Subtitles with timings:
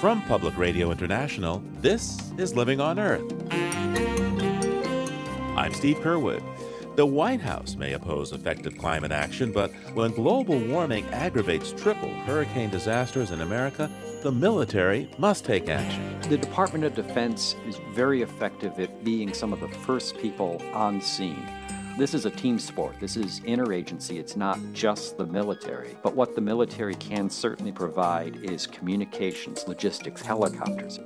[0.00, 3.32] From Public Radio International, this is Living on Earth.
[5.56, 6.40] I'm Steve Curwood.
[6.94, 12.70] The White House may oppose effective climate action, but when global warming aggravates triple hurricane
[12.70, 13.90] disasters in America,
[14.22, 16.20] the military must take action.
[16.28, 21.00] The Department of Defense is very effective at being some of the first people on
[21.00, 21.44] scene.
[21.98, 22.94] This is a team sport.
[23.00, 24.20] This is interagency.
[24.20, 25.96] It's not just the military.
[26.00, 31.00] But what the military can certainly provide is communications, logistics, helicopters.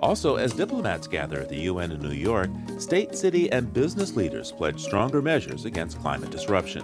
[0.00, 4.50] Also, as diplomats gather at the UN in New York, state, city, and business leaders
[4.50, 6.82] pledge stronger measures against climate disruption.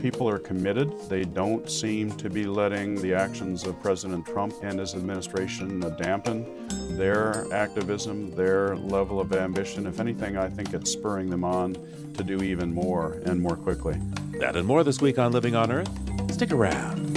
[0.00, 0.98] People are committed.
[1.10, 6.46] They don't seem to be letting the actions of President Trump and his administration dampen
[6.96, 9.86] their activism, their level of ambition.
[9.86, 11.76] If anything, I think it's spurring them on
[12.14, 13.98] to do even more and more quickly.
[14.38, 15.90] That and more this week on Living on Earth.
[16.32, 17.12] Stick around.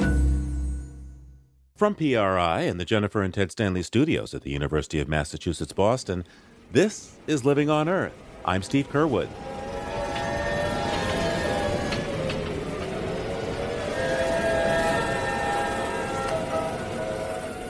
[1.76, 6.26] From PRI and the Jennifer and Ted Stanley studios at the University of Massachusetts Boston,
[6.72, 8.14] this is Living on Earth.
[8.46, 9.28] I'm Steve Curwood.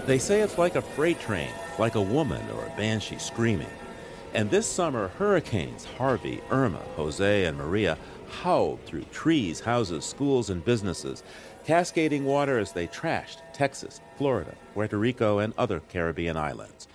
[0.06, 3.66] They say it's like a freight train, like a woman or a banshee screaming.
[4.36, 7.98] And this summer, hurricanes Harvey, Irma, Jose, and Maria
[8.42, 11.24] howled through trees, houses, schools, and businesses,
[11.64, 16.90] cascading water as they trashed Texas, Florida, Puerto Rico, and other Caribbean islands.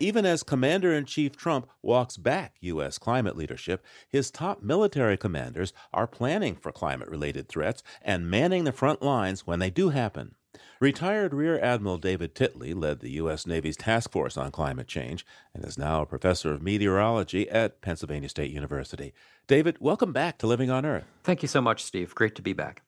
[0.00, 2.96] Even as Commander in Chief Trump walks back U.S.
[2.96, 8.72] climate leadership, his top military commanders are planning for climate related threats and manning the
[8.72, 10.36] front lines when they do happen.
[10.80, 13.46] Retired Rear Admiral David Titley led the U.S.
[13.48, 18.28] Navy's task force on climate change and is now a professor of meteorology at Pennsylvania
[18.28, 19.12] State University.
[19.48, 21.06] David, welcome back to Living on Earth.
[21.24, 22.14] Thank you so much, Steve.
[22.14, 22.82] Great to be back.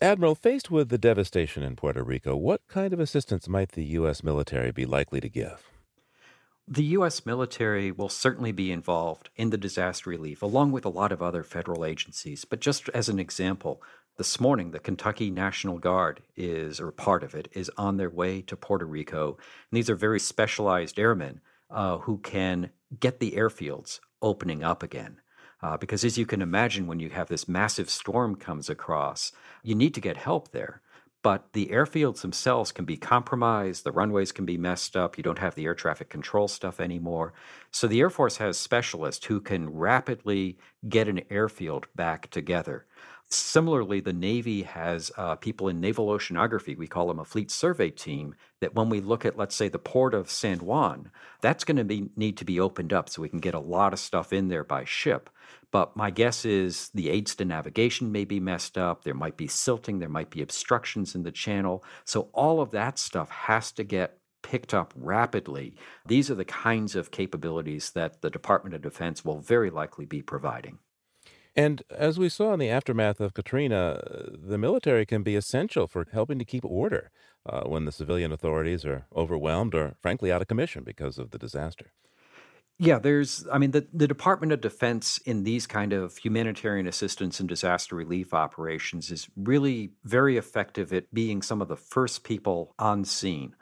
[0.00, 4.24] Admiral, faced with the devastation in Puerto Rico, what kind of assistance might the U.S.
[4.24, 5.70] military be likely to give?
[6.70, 7.24] The U.S.
[7.24, 11.42] military will certainly be involved in the disaster relief, along with a lot of other
[11.42, 12.44] federal agencies.
[12.44, 13.80] But just as an example,
[14.18, 18.42] this morning, the Kentucky National Guard is, or part of it, is on their way
[18.42, 19.38] to Puerto Rico.
[19.70, 21.40] And these are very specialized airmen
[21.70, 25.20] uh, who can get the airfields opening up again.
[25.62, 29.30] Uh, because as you can imagine, when you have this massive storm comes across,
[29.62, 30.82] you need to get help there.
[31.22, 35.40] But the airfields themselves can be compromised, the runways can be messed up, you don't
[35.40, 37.34] have the air traffic control stuff anymore.
[37.72, 40.58] So the Air Force has specialists who can rapidly
[40.88, 42.86] get an airfield back together.
[43.30, 47.90] Similarly, the Navy has uh, people in naval oceanography, we call them a fleet survey
[47.90, 51.10] team, that when we look at, let's say, the port of San Juan,
[51.42, 53.98] that's going to need to be opened up so we can get a lot of
[53.98, 55.28] stuff in there by ship.
[55.70, 59.04] But my guess is the aids to navigation may be messed up.
[59.04, 59.98] There might be silting.
[59.98, 61.84] There might be obstructions in the channel.
[62.06, 65.74] So all of that stuff has to get picked up rapidly.
[66.06, 70.22] These are the kinds of capabilities that the Department of Defense will very likely be
[70.22, 70.78] providing.
[71.58, 74.00] And as we saw in the aftermath of Katrina,
[74.32, 77.10] the military can be essential for helping to keep order
[77.44, 81.38] uh, when the civilian authorities are overwhelmed or, frankly, out of commission because of the
[81.38, 81.92] disaster.
[82.78, 87.40] Yeah, there's, I mean, the, the Department of Defense in these kind of humanitarian assistance
[87.40, 92.72] and disaster relief operations is really very effective at being some of the first people
[92.78, 93.56] on scene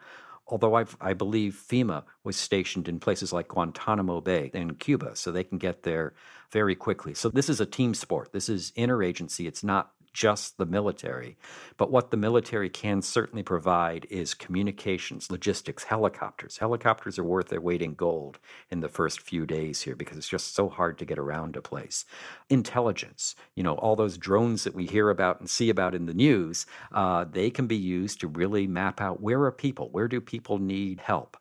[0.48, 5.32] although I've, i believe FEMA was stationed in places like Guantanamo Bay in Cuba, so
[5.32, 6.14] they can get there
[6.50, 7.14] very quickly.
[7.14, 8.32] So this is a team sport.
[8.32, 9.46] This is interagency.
[9.46, 11.36] It's not just the military.
[11.76, 16.56] But what the military can certainly provide is communications, logistics, helicopters.
[16.56, 18.38] Helicopters are worth their weight in gold
[18.70, 21.60] in the first few days here because it's just so hard to get around a
[21.60, 22.06] place.
[22.48, 26.14] Intelligence, you know, all those drones that we hear about and see about in the
[26.14, 30.22] news, uh, they can be used to really map out where are people, where do
[30.22, 31.36] people need help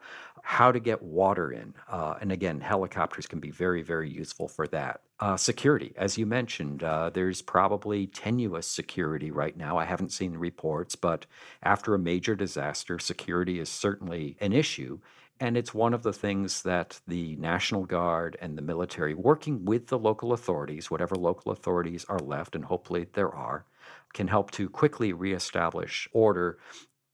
[0.47, 1.73] how to get water in.
[1.89, 5.01] Uh, and again, helicopters can be very, very useful for that.
[5.19, 9.75] Uh, security, as you mentioned, uh, there's probably tenuous security right now.
[9.79, 11.25] I haven't seen the reports, but
[11.63, 15.00] after a major disaster, security is certainly an issue.
[15.39, 19.88] And it's one of the things that the National Guard and the military, working with
[19.88, 23.65] the local authorities, whatever local authorities are left, and hopefully there are,
[24.13, 26.59] can help to quickly reestablish order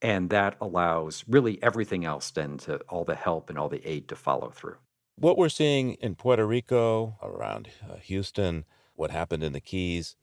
[0.02, 4.08] and that allows really everything else then to all the help and all the aid
[4.08, 4.76] to follow through.
[5.16, 8.64] What we're seeing in Puerto Rico, around uh, Houston,
[8.96, 10.16] what happened in the Keys,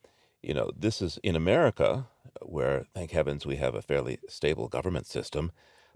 [0.43, 2.07] you know, this is in America,
[2.41, 5.51] where thank heavens we have a fairly stable government system.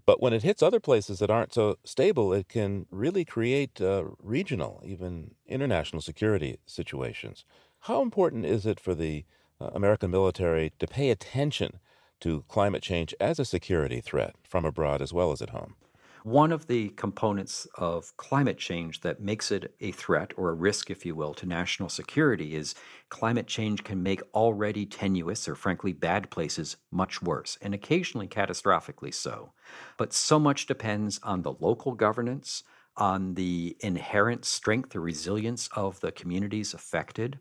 [0.05, 4.05] But when it hits other places that aren't so stable, it can really create uh,
[4.21, 7.45] regional, even international security situations.
[7.81, 9.25] How important is it for the
[9.61, 11.79] uh, American military to pay attention
[12.23, 15.75] to climate change as a security threat from abroad as well as at home?
[16.23, 20.89] One of the components of climate change that makes it a threat or a risk,
[20.89, 22.75] if you will, to national security is
[23.09, 29.13] climate change can make already tenuous or frankly bad places much worse, and occasionally catastrophically
[29.13, 29.51] so.
[29.97, 32.63] But so much depends on the local governance,
[32.95, 37.39] on the inherent strength or resilience of the communities affected,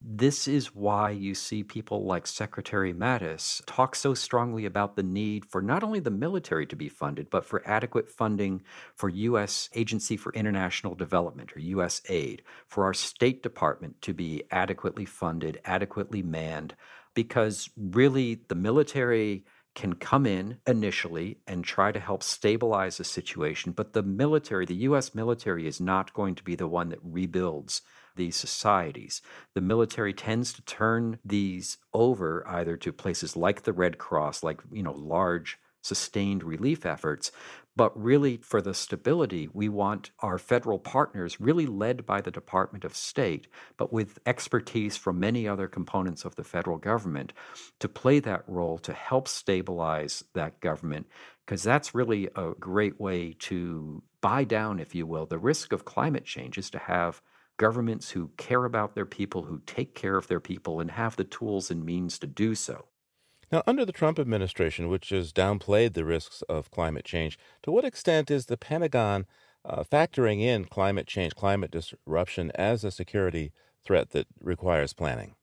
[0.00, 5.44] this is why you see people like Secretary Mattis talk so strongly about the need
[5.46, 8.62] for not only the military to be funded, but for adequate funding
[8.94, 9.70] for U.S.
[9.74, 16.22] Agency for International Development or USAID, for our State Department to be adequately funded, adequately
[16.22, 16.74] manned,
[17.14, 19.44] because really the military
[19.74, 24.74] can come in initially and try to help stabilize the situation, but the military, the
[24.74, 25.14] U.S.
[25.14, 27.82] military, is not going to be the one that rebuilds
[28.16, 29.22] these societies.
[29.54, 34.60] The military tends to turn these over either to places like the Red Cross, like,
[34.72, 37.30] you know, large sustained relief efforts.
[37.76, 42.84] But really, for the stability, we want our federal partners, really led by the Department
[42.84, 43.46] of State,
[43.76, 47.34] but with expertise from many other components of the federal government,
[47.78, 51.06] to play that role to help stabilize that government,
[51.44, 55.84] because that's really a great way to buy down, if you will, the risk of
[55.84, 57.20] climate change is to have
[57.56, 61.24] governments who care about their people, who take care of their people, and have the
[61.24, 62.86] tools and means to do so.
[63.52, 67.84] Now, under the Trump administration, which has downplayed the risks of climate change, to what
[67.84, 69.26] extent is the Pentagon
[69.64, 73.52] uh, factoring in climate change, climate disruption as a security
[73.84, 75.34] threat that requires planning?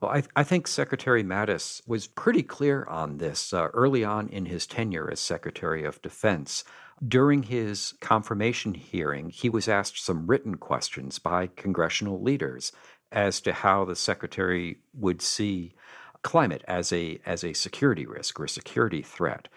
[0.00, 4.46] Well, I, I, think Secretary Mattis was pretty clear on this uh, early on in
[4.46, 6.64] his tenure as Secretary of Defense.
[7.06, 12.72] During his confirmation hearing, he was asked some written questions by congressional leaders
[13.10, 15.74] as to how the secretary would see
[16.22, 19.48] climate as a as a security risk or a security threat.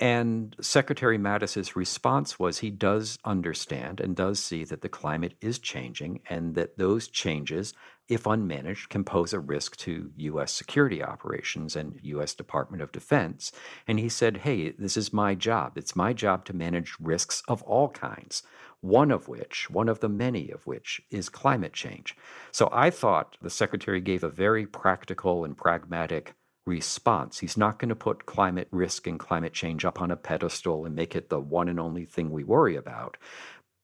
[0.00, 5.58] And Secretary Mattis's response was he does understand and does see that the climate is
[5.58, 7.74] changing and that those changes
[8.10, 10.52] if unmanaged, can pose a risk to U.S.
[10.52, 12.34] security operations and U.S.
[12.34, 13.52] Department of Defense.
[13.86, 15.78] And he said, hey, this is my job.
[15.78, 18.42] It's my job to manage risks of all kinds,
[18.80, 22.16] one of which, one of the many of which, is climate change.
[22.50, 26.34] So I thought the Secretary gave a very practical and pragmatic
[26.66, 27.38] response.
[27.38, 30.94] He's not going to put climate risk and climate change up on a pedestal and
[30.94, 33.16] make it the one and only thing we worry about.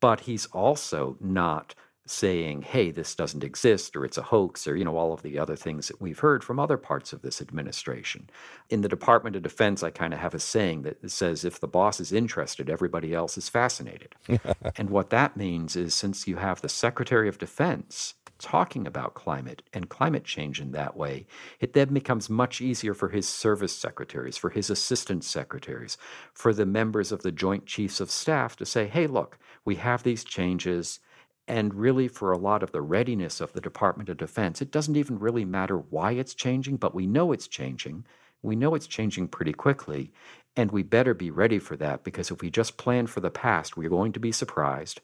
[0.01, 1.75] But he's also not
[2.07, 5.39] saying, hey, this doesn't exist or it's a hoax or, you know, all of the
[5.39, 8.31] other things that we've heard from other parts of this administration.
[8.71, 11.69] In the Department of Defense, I kind of have a saying that says, if the
[11.69, 14.15] boss is interested, everybody else is fascinated.
[14.77, 19.63] and what that means is since you have the Secretary of Defense talking about climate
[19.73, 21.27] and climate change in that way,
[21.61, 25.97] it then becomes much easier for his service secretaries, for his assistant secretaries,
[26.33, 30.03] for the members of the Joint Chiefs of Staff to say, hey, look, we have
[30.03, 31.01] these changes
[31.49, 34.97] and really, for a lot of the readiness of the Department of Defense, it doesn't
[34.97, 38.05] even really matter why it's changing, but we know it's changing.
[38.43, 40.13] We know it's changing pretty quickly,
[40.57, 43.77] and we better be ready for that because if we just plan for the past,
[43.77, 45.01] we're going to be surprised,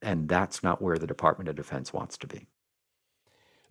[0.00, 2.46] and that's not where the Department of Defense wants to be.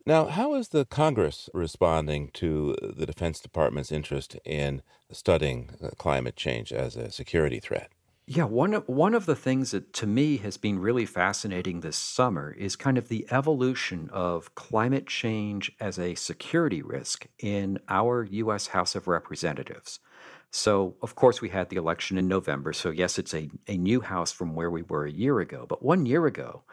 [0.05, 4.81] Now, how is the Congress responding to the Defense Department's interest in
[5.11, 7.91] studying uh, climate change as a security threat?
[8.27, 11.97] Yeah, one of, one of the things that to me has been really fascinating this
[11.97, 18.23] summer is kind of the evolution of climate change as a security risk in our
[18.23, 18.67] U.S.
[18.67, 19.99] House of Representatives.
[20.51, 22.73] So, of course, we had the election in November.
[22.73, 25.65] So, yes, it's a, a new House from where we were a year ago.
[25.67, 26.63] But one year ago,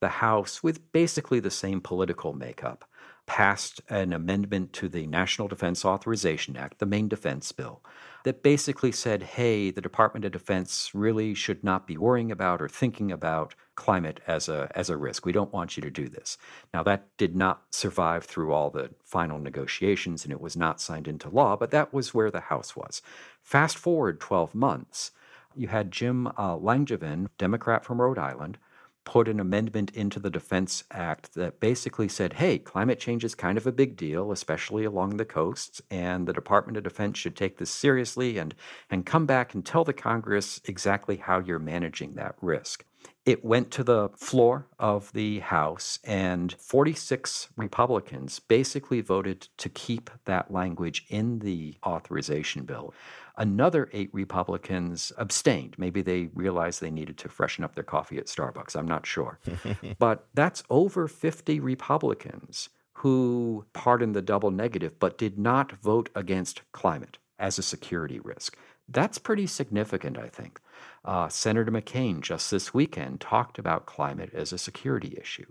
[0.00, 2.84] the House, with basically the same political makeup,
[3.26, 7.82] passed an amendment to the National Defense Authorization Act, the main defense bill,
[8.24, 12.68] that basically said, hey, the Department of Defense really should not be worrying about or
[12.68, 15.26] thinking about climate as a as a risk.
[15.26, 16.38] We don't want you to do this.
[16.72, 21.06] Now that did not survive through all the final negotiations and it was not signed
[21.06, 23.02] into law, but that was where the House was.
[23.42, 25.10] Fast forward 12 months,
[25.54, 28.58] you had Jim uh, Langevin, Democrat from Rhode Island,
[29.06, 33.56] put an amendment into the Defense Act that basically said, hey, climate change is kind
[33.56, 37.56] of a big deal, especially along the coasts, and the Department of Defense should take
[37.56, 38.54] this seriously and,
[38.90, 42.84] and come back and tell the Congress exactly how you're managing that risk.
[43.24, 50.10] It went to the floor of the House, and 46 Republicans basically voted to keep
[50.26, 52.92] that language in the authorization bill.
[53.38, 55.74] Another eight Republicans abstained.
[55.78, 58.74] Maybe they realized they needed to freshen up their coffee at Starbucks.
[58.74, 59.38] I'm not sure.
[59.98, 66.62] but that's over 50 Republicans who pardoned the double negative but did not vote against
[66.72, 68.56] climate as a security risk.
[68.88, 70.60] That's pretty significant, I think.
[71.04, 75.46] Uh, Senator McCain just this weekend talked about climate as a security issue.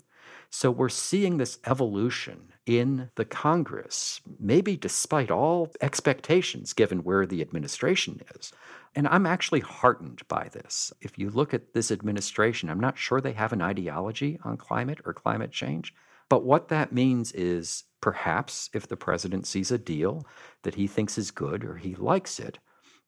[0.50, 7.42] So we're seeing this evolution in the Congress, maybe despite all expectations given where the
[7.42, 8.52] administration is.
[8.96, 10.94] And I'm actually heartened by this.
[11.02, 15.00] If you look at this administration, I'm not sure they have an ideology on climate
[15.06, 15.94] or climate change.
[16.30, 20.26] But what that means is perhaps if the president sees a deal
[20.64, 22.60] that he thinks is good or he likes it,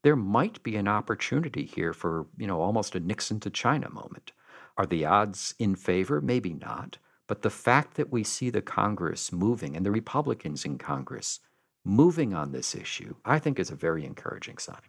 [0.03, 4.31] there might be an opportunity here for, you know, almost a Nixon to China moment.
[4.77, 6.21] Are the odds in favor?
[6.21, 6.97] Maybe not.
[7.27, 11.39] But the fact that we see the Congress moving and the Republicans in Congress
[11.83, 14.81] moving on this issue, I think is a very encouraging sign.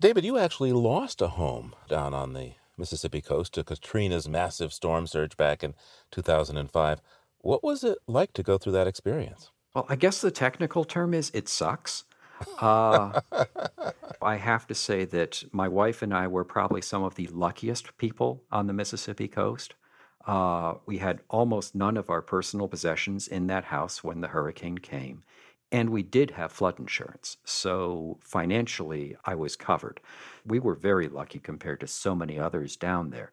[0.00, 5.06] David, you actually lost a home down on the Mississippi coast to Katrina's massive storm
[5.06, 5.74] surge back in
[6.10, 7.00] 2005.
[7.38, 9.50] What was it like to go through that experience?
[9.74, 12.04] Well, I guess the technical term is it sucks.
[12.60, 13.20] Uh,
[14.22, 17.96] I have to say that my wife and I were probably some of the luckiest
[17.96, 19.74] people on the Mississippi coast.
[20.26, 24.78] Uh, we had almost none of our personal possessions in that house when the hurricane
[24.78, 25.22] came.
[25.72, 27.38] And we did have flood insurance.
[27.44, 30.00] So financially, I was covered.
[30.44, 33.32] We were very lucky compared to so many others down there.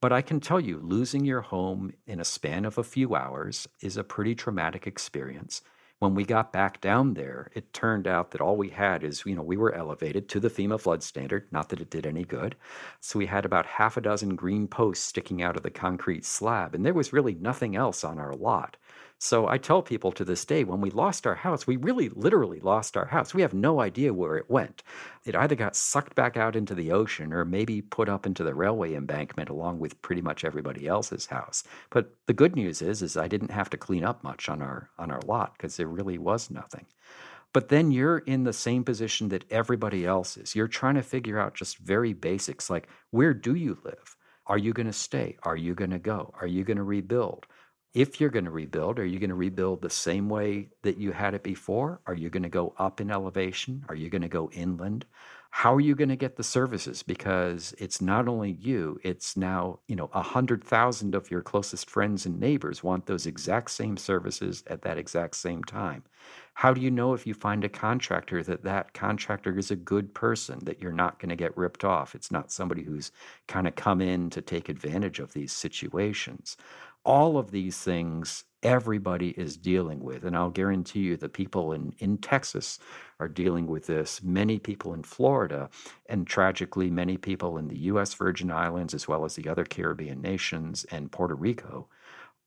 [0.00, 3.68] But I can tell you, losing your home in a span of a few hours
[3.80, 5.62] is a pretty traumatic experience.
[6.00, 9.36] When we got back down there, it turned out that all we had is, you
[9.36, 12.56] know, we were elevated to the FEMA flood standard, not that it did any good.
[13.00, 16.74] So we had about half a dozen green posts sticking out of the concrete slab,
[16.74, 18.76] and there was really nothing else on our lot.
[19.20, 22.60] So I tell people to this day when we lost our house, we really literally
[22.60, 23.34] lost our house.
[23.34, 24.84] We have no idea where it went.
[25.24, 28.54] It either got sucked back out into the ocean or maybe put up into the
[28.54, 31.64] railway embankment along with pretty much everybody else's house.
[31.90, 34.88] But the good news is is I didn't have to clean up much on our
[34.98, 36.86] on our lot because there really was nothing.
[37.52, 40.54] But then you're in the same position that everybody else is.
[40.54, 44.16] You're trying to figure out just very basics like where do you live?
[44.46, 45.36] Are you going to stay?
[45.42, 46.32] Are you going to go?
[46.40, 47.46] Are you going to rebuild?
[47.94, 51.12] If you're going to rebuild, are you going to rebuild the same way that you
[51.12, 52.00] had it before?
[52.06, 53.84] Are you going to go up in elevation?
[53.88, 55.06] Are you going to go inland?
[55.50, 57.02] How are you going to get the services?
[57.02, 61.88] Because it's not only you, it's now, you know, a hundred thousand of your closest
[61.88, 66.04] friends and neighbors want those exact same services at that exact same time.
[66.52, 70.12] How do you know if you find a contractor that that contractor is a good
[70.12, 72.14] person, that you're not going to get ripped off?
[72.14, 73.10] It's not somebody who's
[73.46, 76.56] kind of come in to take advantage of these situations
[77.08, 80.24] all of these things everybody is dealing with.
[80.24, 82.78] And I'll guarantee you the people in, in Texas
[83.18, 85.70] are dealing with this, many people in Florida,
[86.10, 88.12] and tragically, many people in the U.S.
[88.12, 91.88] Virgin Islands, as well as the other Caribbean nations and Puerto Rico,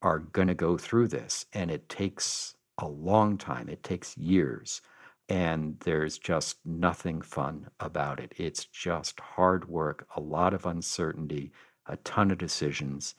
[0.00, 1.44] are going to go through this.
[1.52, 4.80] And it takes a long time, it takes years.
[5.28, 8.32] And there's just nothing fun about it.
[8.36, 11.50] It's just hard work, a lot of uncertainty,
[11.86, 13.16] a ton of decisions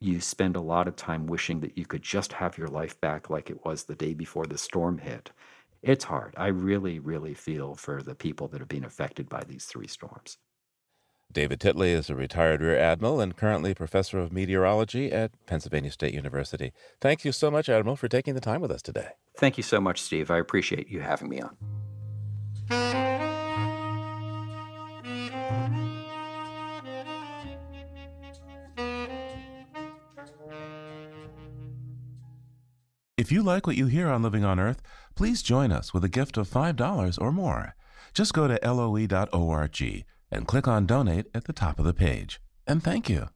[0.00, 3.28] you spend a lot of time wishing that you could just have your life back
[3.28, 5.30] like it was the day before the storm hit.
[5.82, 6.34] It's hard.
[6.36, 10.38] I really, really feel for the people that have been affected by these three storms.
[11.32, 16.12] David Titley is a retired Rear Admiral and currently professor of meteorology at Pennsylvania State
[16.12, 16.72] University.
[17.00, 19.10] Thank you so much, Admiral, for taking the time with us today.
[19.36, 20.30] Thank you so much, Steve.
[20.30, 23.19] I appreciate you having me on.
[33.30, 34.82] If you like what you hear on Living on Earth,
[35.14, 37.76] please join us with a gift of $5 or more.
[38.12, 42.40] Just go to loe.org and click on Donate at the top of the page.
[42.66, 43.28] And thank you.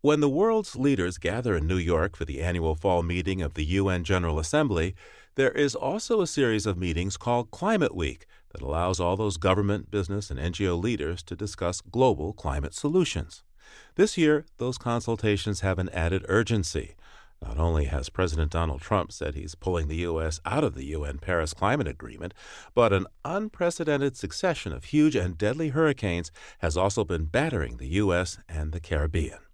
[0.00, 3.64] When the world's leaders gather in New York for the annual fall meeting of the
[3.64, 4.96] UN General Assembly,
[5.36, 9.90] there is also a series of meetings called Climate Week that allows all those government,
[9.90, 13.42] business, and NGO leaders to discuss global climate solutions.
[13.96, 16.94] This year, those consultations have an added urgency.
[17.42, 20.40] Not only has President Donald Trump said he's pulling the U.S.
[20.46, 22.32] out of the UN Paris Climate Agreement,
[22.74, 28.38] but an unprecedented succession of huge and deadly hurricanes has also been battering the U.S.
[28.48, 29.45] and the Caribbean.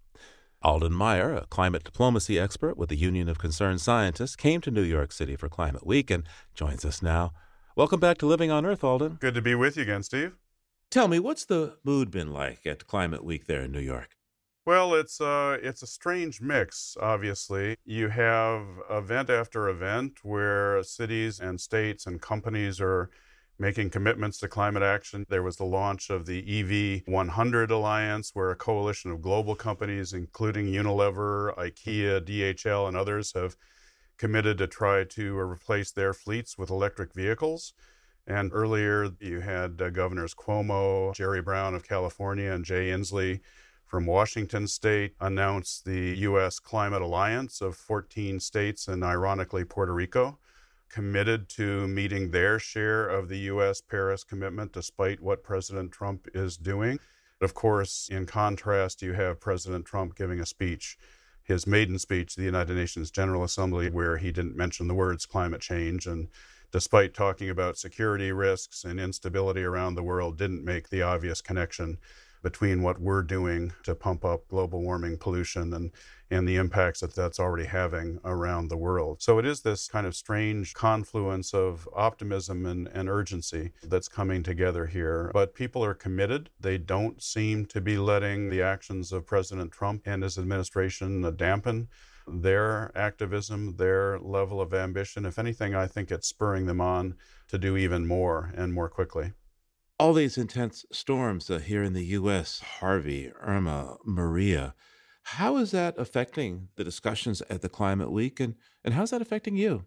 [0.64, 4.82] Alden Meyer, a climate diplomacy expert with the Union of Concerned Scientists, came to New
[4.82, 6.22] York City for Climate Week and
[6.54, 7.32] joins us now.
[7.74, 9.18] Welcome back to Living on Earth, Alden.
[9.20, 10.36] Good to be with you again, Steve.
[10.88, 14.10] Tell me, what's the mood been like at Climate Week there in New York?
[14.64, 16.96] Well, it's a, it's a strange mix.
[17.00, 23.10] Obviously, you have event after event where cities and states and companies are
[23.58, 25.24] making commitments to climate action.
[25.28, 30.12] There was the launch of the EV 100 Alliance, where a coalition of global companies,
[30.12, 33.56] including Unilever, IKEA, DHL, and others, have
[34.18, 37.74] committed to try to replace their fleets with electric vehicles.
[38.26, 43.40] And earlier, you had uh, Governors Cuomo, Jerry Brown of California, and Jay Inslee
[43.84, 46.58] from Washington state announce the U.S.
[46.58, 50.38] Climate Alliance of 14 states and, ironically, Puerto Rico
[50.92, 53.80] committed to meeting their share of the U.S.
[53.80, 57.00] Paris commitment despite what President Trump is doing.
[57.40, 60.96] Of course, in contrast, you have President Trump giving a speech
[61.42, 65.26] his maiden speech to the United Nations General Assembly, where he didn't mention the words
[65.26, 66.06] climate change.
[66.06, 66.28] And
[66.70, 71.98] despite talking about security risks and instability around the world, didn't make the obvious connection
[72.42, 75.92] between what we're doing to pump up global warming pollution and,
[76.30, 79.22] and the impacts that that's already having around the world.
[79.22, 84.42] So it is this kind of strange confluence of optimism and, and urgency that's coming
[84.42, 85.30] together here.
[85.32, 86.50] But people are committed.
[86.60, 91.88] They don't seem to be letting the actions of President Trump and his administration dampen
[92.26, 95.26] their activism, their level of ambition.
[95.26, 97.16] If anything, I think it's spurring them on
[97.48, 99.32] to do even more and more quickly
[100.02, 102.58] all these intense storms uh, here in the U.S.
[102.80, 104.74] Harvey, Irma, Maria.
[105.22, 109.54] How is that affecting the discussions at the Climate Week, and, and how's that affecting
[109.54, 109.84] you?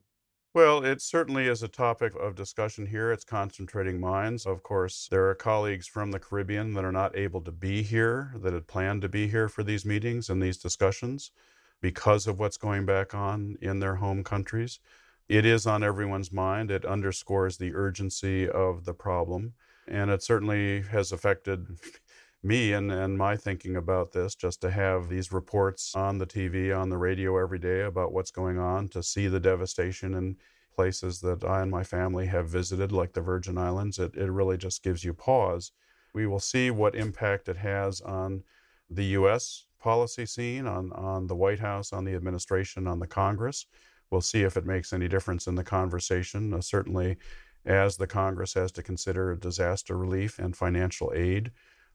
[0.54, 3.12] Well, it certainly is a topic of discussion here.
[3.12, 4.46] It's concentrating minds.
[4.46, 8.36] Of course, there are colleagues from the Caribbean that are not able to be here,
[8.38, 11.32] that had planned to be here for these meetings and these discussions
[11.82, 14.80] because of what's going back on in their home countries.
[15.28, 16.72] It is on everyone's mind.
[16.72, 19.56] It underscores the urgency of the problem.
[19.88, 21.68] And it certainly has affected
[22.44, 26.77] me and, and my thinking about this just to have these reports on the TV,
[26.77, 30.38] on the radio every day about what's going on, to see the devastation in
[30.75, 33.98] places that I and my family have visited, like the Virgin Islands.
[33.98, 35.72] It, it really just gives you pause.
[36.13, 38.44] We will see what impact it has on
[38.89, 39.65] the U.S.
[39.80, 43.65] policy scene, on, on the White House, on the administration, on the Congress.
[44.12, 46.53] We'll see if it makes any difference in the conversation.
[46.53, 47.18] Uh, certainly,
[47.66, 51.51] as the Congress has to consider disaster relief and financial aid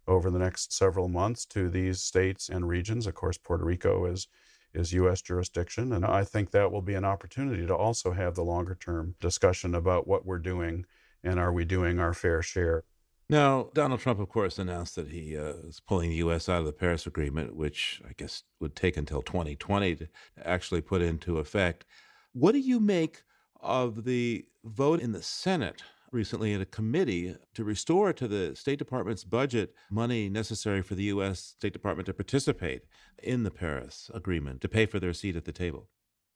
[0.06, 3.06] over the next several months to these states and regions.
[3.06, 4.28] Of course, Puerto Rico is
[4.72, 5.20] is U.S.
[5.20, 9.16] jurisdiction, and I think that will be an opportunity to also have the longer term
[9.20, 10.86] discussion about what we're doing
[11.24, 12.84] and are we doing our fair share.
[13.28, 16.48] Now, Donald Trump, of course, announced that he uh, is pulling the U.S.
[16.48, 20.08] out of the Paris Agreement, which I guess would take until 2020 to
[20.44, 21.84] actually put into effect.
[22.32, 23.22] What do you make
[23.62, 28.78] of the vote in the Senate recently in a committee to restore to the State
[28.78, 31.40] Department's budget money necessary for the U.S.
[31.40, 32.82] State Department to participate
[33.22, 35.88] in the Paris Agreement to pay for their seat at the table.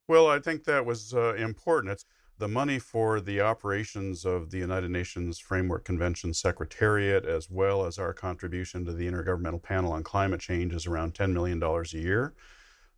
[0.07, 1.91] Well, I think that was uh, important.
[1.91, 2.05] It's
[2.37, 7.97] the money for the operations of the United Nations Framework Convention Secretariat, as well as
[7.97, 12.33] our contribution to the Intergovernmental Panel on Climate Change, is around $10 million a year.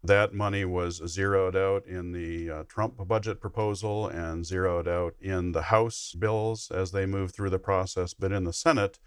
[0.03, 5.51] That money was zeroed out in the uh, Trump budget proposal and zeroed out in
[5.51, 8.13] the House bills as they moved through the process.
[8.13, 8.99] But in the Senate,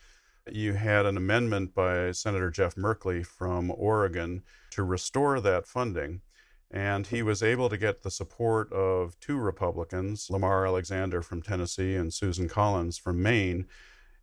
[0.51, 6.23] you had an amendment by Senator Jeff Merkley from Oregon to restore that funding.
[6.71, 11.97] And he was able to get the support of two Republicans, Lamar Alexander from Tennessee
[11.97, 13.67] and Susan Collins from Maine,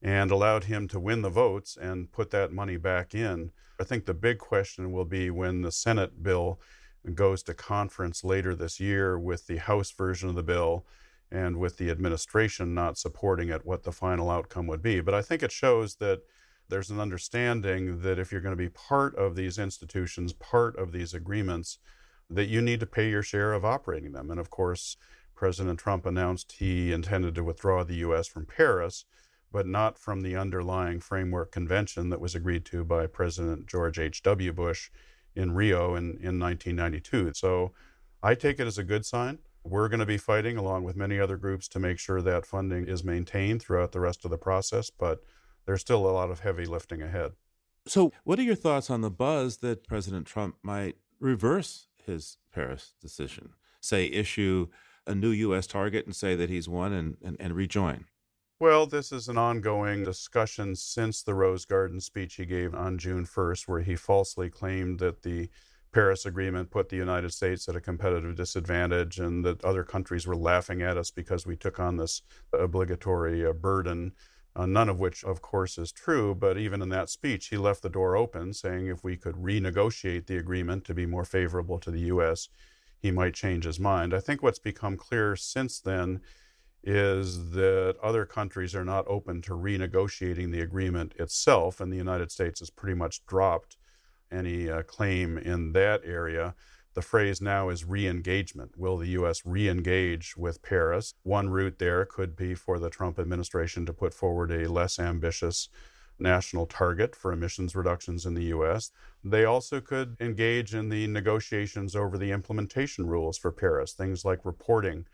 [0.02, 3.52] and allowed him to win the votes and put that money back in.
[3.80, 6.60] I think the big question will be when the Senate bill
[7.14, 10.86] goes to conference later this year with the House version of the bill
[11.32, 15.02] and with the administration not supporting it, what the final outcome would be.
[15.02, 16.22] But I think it shows that
[16.70, 20.92] there's an understanding that if you're going to be part of these institutions, part of
[20.92, 21.80] these agreements,
[22.30, 24.32] that you need to pay your share of operating them.
[24.32, 24.98] And of course,
[25.36, 28.28] President Trump announced he intended to withdraw the U.S.
[28.28, 29.06] from Paris
[29.52, 34.54] but not from the underlying framework convention that was agreed to by President George H.W.
[34.54, 34.90] Bush
[35.36, 37.34] in Rio in, in 1992.
[37.34, 37.72] So
[38.22, 39.40] I take it as a good sign.
[39.64, 42.88] We're going to be fighting, along with many other groups, to make sure that funding
[42.88, 45.20] is maintained throughout the rest of the process, but
[45.66, 47.34] there's still a lot of heavy lifting ahead.
[47.86, 52.94] So, what are your thoughts on the buzz that President Trump might reverse his Paris
[53.02, 53.54] decision?
[53.82, 54.68] Say, issue
[55.06, 55.68] a new U.S.
[55.68, 58.06] target and say that he's won and, and, and rejoin?
[58.60, 63.24] Well, this is an ongoing discussion since the Rose Garden speech he gave on June
[63.24, 65.52] 1st, where he falsely claimed that the
[65.92, 70.36] Paris Agreement put the United States at a competitive disadvantage and that other countries were
[70.36, 74.14] laughing at us because we took on this obligatory uh, burden.
[74.56, 76.34] Uh, none of which, of course, is true.
[76.34, 80.26] But even in that speech, he left the door open, saying if we could renegotiate
[80.26, 82.50] the agreement to be more favorable to the U.S.,
[82.98, 84.16] he might change his mind.
[84.16, 86.22] I think what's become clear since then
[86.84, 92.32] is that other countries are not open to renegotiating the agreement itself, and the United
[92.32, 93.78] States has pretty much dropped
[94.32, 96.56] any uh, claim in that area.
[96.94, 98.78] The phrase now is re engagement.
[98.78, 99.44] Will the U.S.
[99.46, 101.14] re engage with Paris?
[101.24, 105.70] One route there could be for the Trump administration to put forward a less ambitious
[106.20, 108.92] national target for emissions reductions in the U.S.
[109.24, 114.46] They also could engage in the negotiations over the implementation rules for Paris, things like
[114.46, 115.06] reporting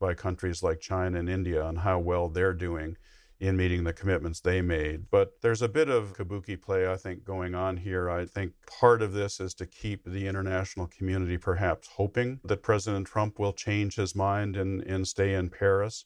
[0.00, 2.96] by countries like China and India on how well they're doing
[3.38, 5.10] in meeting the commitments they made.
[5.10, 8.10] But there's a bit of kabuki play, I think, going on here.
[8.10, 13.06] I think part of this is to keep the international community perhaps hoping that President
[13.06, 16.04] Trump will change his mind and, and stay in Paris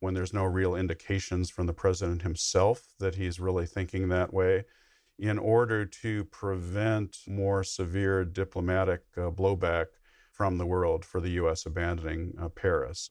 [0.00, 4.64] when there's no real indications from the president himself that he's really thinking that way.
[5.18, 9.86] In order to prevent more severe diplomatic uh, blowback
[10.32, 11.64] from the world for the U.S.
[11.64, 13.10] abandoning uh, Paris.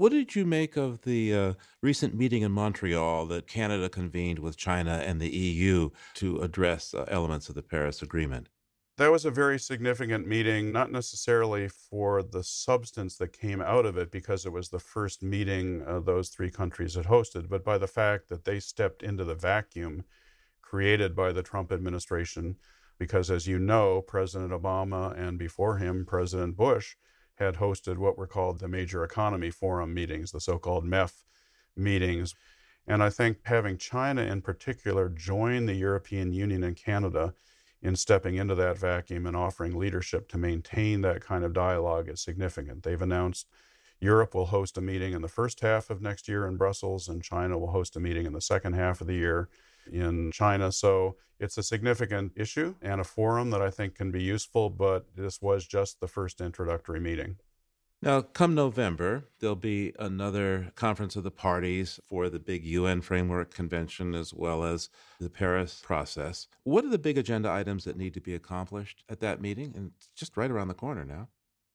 [0.00, 4.56] What did you make of the uh, recent meeting in Montreal that Canada convened with
[4.56, 8.48] China and the EU to address uh, elements of the Paris Agreement?
[8.96, 13.98] That was a very significant meeting, not necessarily for the substance that came out of
[13.98, 17.76] it, because it was the first meeting uh, those three countries had hosted, but by
[17.76, 20.02] the fact that they stepped into the vacuum
[20.62, 22.56] created by the Trump administration.
[22.98, 26.96] Because, as you know, President Obama and before him, President Bush
[27.40, 31.24] had hosted what were called the Major Economy Forum meetings, the so called MEF
[31.76, 32.34] meetings.
[32.86, 37.34] And I think having China in particular join the European Union and Canada
[37.82, 42.20] in stepping into that vacuum and offering leadership to maintain that kind of dialogue is
[42.20, 42.82] significant.
[42.82, 43.46] They've announced
[44.00, 47.22] Europe will host a meeting in the first half of next year in Brussels, and
[47.22, 49.48] China will host a meeting in the second half of the year
[49.90, 50.72] in China.
[50.72, 55.06] So it's a significant issue and a forum that I think can be useful, but
[55.16, 57.36] this was just the first introductory meeting.
[58.02, 63.52] Now, come November, there'll be another conference of the parties for the big UN Framework
[63.52, 64.88] Convention as well as
[65.18, 66.46] the Paris process.
[66.64, 69.74] What are the big agenda items that need to be accomplished at that meeting?
[69.76, 71.28] And it's just right around the corner now.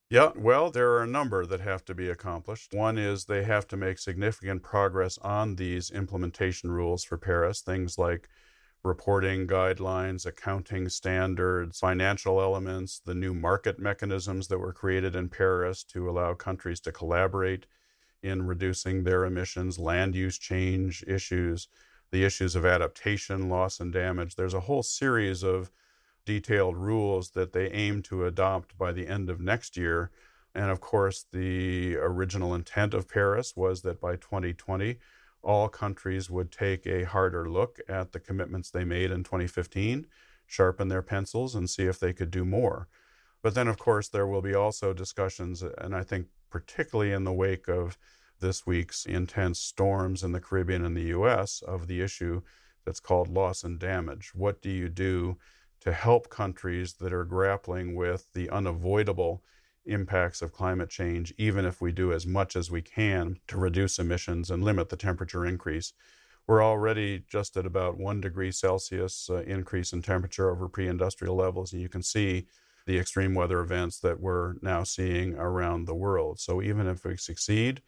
[0.10, 2.74] Yeah, well, there are a number that have to be accomplished.
[2.74, 7.98] One is they have to make significant progress on these implementation rules for Paris, things
[7.98, 8.30] like
[8.84, 15.84] reporting guidelines, accounting standards, financial elements, the new market mechanisms that were created in Paris
[15.84, 17.66] to allow countries to collaborate
[18.22, 21.68] in reducing their emissions, land use change issues,
[22.12, 24.36] the issues of adaptation, loss, and damage.
[24.36, 25.72] There's a whole series of
[26.26, 30.12] detailed rules that they aim to adopt by the end of next year.
[30.54, 34.98] And of course, the original intent of Paris was that by 2020,
[35.42, 40.08] all countries would take a harder look at the commitments they made in 2015,
[40.48, 42.88] sharpen their pencils, and see if they could do more.
[43.44, 47.34] But then, of course, there will be also discussions, and I think particularly in the
[47.34, 47.98] wake of
[48.40, 52.42] this week's intense storms in the Caribbean and the US, of the issue
[52.86, 54.32] that's called loss and damage.
[54.34, 55.38] What do you do
[55.86, 59.44] to help countries that are grappling with the unavoidable
[59.86, 64.00] impacts of climate change, even if we do as much as we can to reduce
[64.00, 65.94] emissions and limit the temperature increase.
[66.48, 71.36] We're already just at about one degree Celsius uh, increase in temperature over pre industrial
[71.36, 72.48] levels, and you can see
[72.88, 76.40] the extreme weather events that we're now seeing around the world.
[76.40, 77.82] So, even if we succeed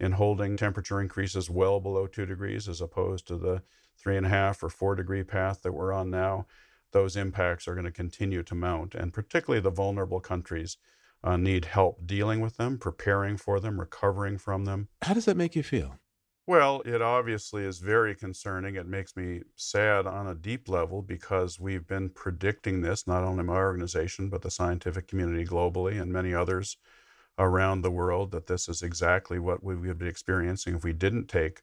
[0.00, 3.62] in holding temperature increases well below two degrees as opposed to the
[3.96, 6.46] three and a half or four degree path that we're on now,
[6.92, 8.94] those impacts are going to continue to mount.
[8.94, 10.76] And particularly the vulnerable countries
[11.24, 14.88] uh, need help dealing with them, preparing for them, recovering from them.
[15.02, 15.98] How does that make you feel?
[16.44, 18.74] Well, it obviously is very concerning.
[18.74, 23.44] It makes me sad on a deep level because we've been predicting this, not only
[23.44, 26.76] my organization, but the scientific community globally and many others
[27.38, 31.28] around the world, that this is exactly what we would be experiencing if we didn't
[31.28, 31.62] take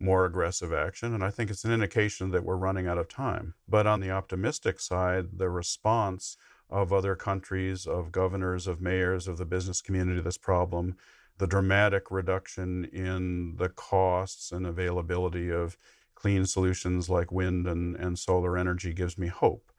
[0.00, 1.14] more aggressive action.
[1.14, 3.54] And I think it's an indication that we're running out of time.
[3.68, 6.36] But on the optimistic side, the response
[6.70, 10.96] of other countries, of governors, of mayors, of the business community to this problem,
[11.38, 15.76] the dramatic reduction in the costs and availability of
[16.14, 19.72] clean solutions like wind and, and solar energy gives me hope.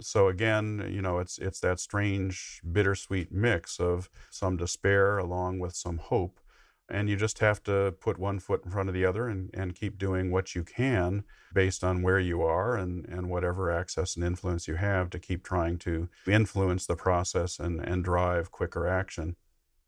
[0.00, 5.74] So again, you know, it's it's that strange bittersweet mix of some despair along with
[5.74, 6.40] some hope
[6.88, 9.74] and you just have to put one foot in front of the other and, and
[9.74, 14.24] keep doing what you can based on where you are and, and whatever access and
[14.24, 19.36] influence you have to keep trying to influence the process and, and drive quicker action.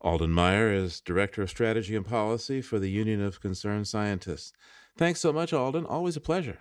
[0.01, 4.53] Alden Meyer is Director of Strategy and Policy for the Union of Concerned Scientists.
[4.97, 5.85] Thanks so much, Alden.
[5.85, 6.59] Always a pleasure.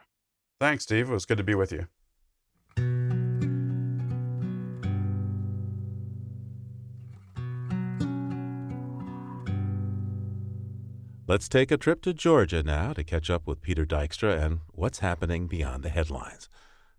[0.58, 1.10] Thanks, Steve.
[1.10, 1.86] It was good to be with you.
[11.30, 14.98] Let's take a trip to Georgia now to catch up with Peter Dykstra and what's
[14.98, 16.48] happening beyond the headlines.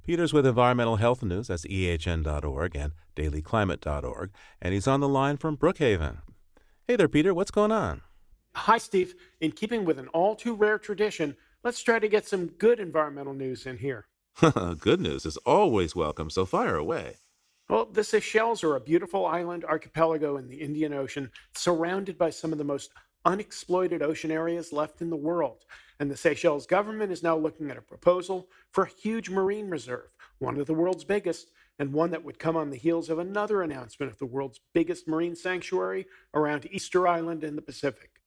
[0.05, 5.57] Peter's with Environmental Health News, that's ehn.org and dailyclimate.org, and he's on the line from
[5.57, 6.19] Brookhaven.
[6.87, 8.03] Hey there, Peter, what's going on?
[8.55, 9.15] Hi, Steve.
[9.41, 13.33] In keeping with an all too rare tradition, let's try to get some good environmental
[13.33, 14.05] news in here.
[14.79, 17.17] good news is always welcome, so fire away.
[17.67, 22.53] Well, the Seychelles are a beautiful island archipelago in the Indian Ocean, surrounded by some
[22.53, 22.91] of the most
[23.25, 25.65] unexploited ocean areas left in the world.
[25.99, 30.09] And the Seychelles government is now looking at a proposal for a huge marine reserve,
[30.39, 33.61] one of the world's biggest, and one that would come on the heels of another
[33.61, 38.21] announcement of the world's biggest marine sanctuary around Easter Island in the Pacific.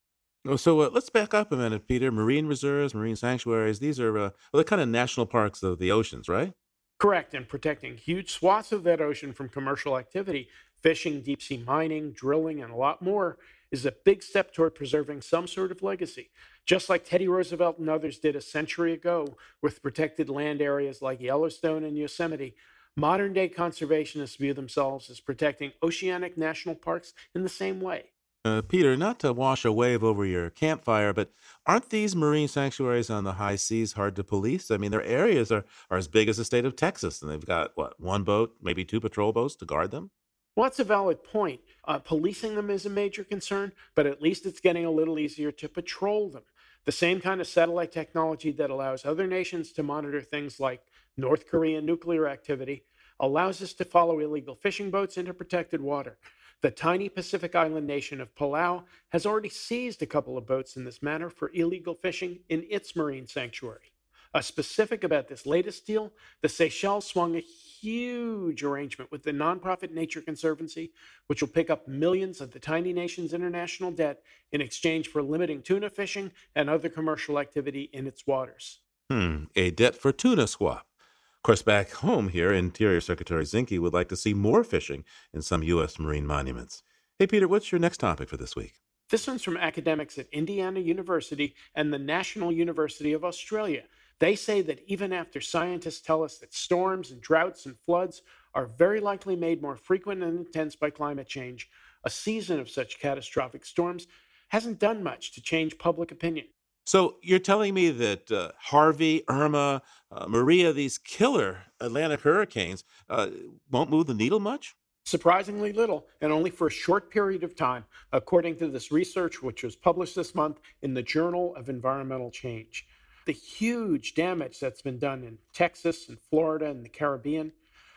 [0.46, 2.12] Oh, so uh, let's back up a minute, Peter.
[2.12, 5.90] Marine reserves, marine sanctuaries, these are uh, well, they're kind of national parks of the
[5.90, 6.52] oceans, right?
[6.98, 10.48] Correct, and protecting huge swaths of that ocean from commercial activity,
[10.82, 13.38] fishing, deep sea mining, drilling, and a lot more
[13.74, 16.30] is a big step toward preserving some sort of legacy,
[16.64, 21.20] just like Teddy Roosevelt and others did a century ago with protected land areas like
[21.20, 22.54] Yellowstone and Yosemite.
[22.96, 28.04] Modern day conservationists view themselves as protecting oceanic national parks in the same way.
[28.44, 31.32] Uh, Peter, not to wash a wave over your campfire, but
[31.66, 34.70] aren't these marine sanctuaries on the high seas hard to police?
[34.70, 37.44] I mean, their areas are, are as big as the state of Texas, and they've
[37.44, 40.10] got, what, one boat, maybe two patrol boats to guard them?
[40.56, 41.60] Well, that's a valid point.
[41.84, 45.50] Uh, policing them is a major concern, but at least it's getting a little easier
[45.52, 46.44] to patrol them.
[46.84, 50.82] The same kind of satellite technology that allows other nations to monitor things like
[51.16, 52.84] North Korean nuclear activity
[53.18, 56.18] allows us to follow illegal fishing boats into protected water.
[56.60, 60.84] The tiny Pacific island nation of Palau has already seized a couple of boats in
[60.84, 63.92] this manner for illegal fishing in its marine sanctuary.
[64.36, 69.92] A specific about this latest deal, the Seychelles swung a huge arrangement with the nonprofit
[69.92, 70.90] Nature Conservancy,
[71.28, 75.62] which will pick up millions of the tiny nation's international debt in exchange for limiting
[75.62, 78.80] tuna fishing and other commercial activity in its waters.
[79.08, 80.88] Hmm, a debt for tuna swap.
[81.36, 85.42] Of course, back home here, Interior Secretary Zinke would like to see more fishing in
[85.42, 86.00] some U.S.
[86.00, 86.82] marine monuments.
[87.20, 88.80] Hey, Peter, what's your next topic for this week?
[89.10, 93.84] This one's from academics at Indiana University and the National University of Australia.
[94.24, 98.22] They say that even after scientists tell us that storms and droughts and floods
[98.54, 101.68] are very likely made more frequent and intense by climate change,
[102.04, 104.06] a season of such catastrophic storms
[104.48, 106.46] hasn't done much to change public opinion.
[106.86, 113.28] So you're telling me that uh, Harvey, Irma, uh, Maria, these killer Atlantic hurricanes, uh,
[113.70, 114.74] won't move the needle much?
[115.04, 119.62] Surprisingly little, and only for a short period of time, according to this research, which
[119.62, 122.86] was published this month in the Journal of Environmental Change
[123.26, 127.52] the huge damage that's been done in Texas and Florida and the Caribbean,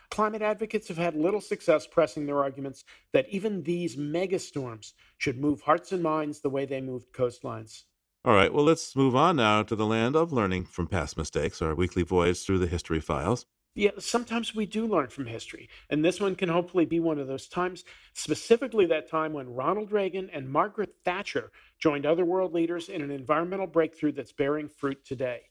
[0.09, 5.61] climate advocates have had little success pressing their arguments that even these megastorms should move
[5.61, 7.83] hearts and minds the way they moved coastlines.
[8.25, 11.61] All right, well, let's move on now to the land of learning from past mistakes,
[11.61, 13.45] our weekly voyage through the history files.
[13.77, 17.27] Yeah, sometimes we do learn from history, and this one can hopefully be one of
[17.27, 22.89] those times, specifically that time when Ronald Reagan and Margaret Thatcher joined other world leaders
[22.89, 25.41] in an environmental breakthrough that's bearing fruit today.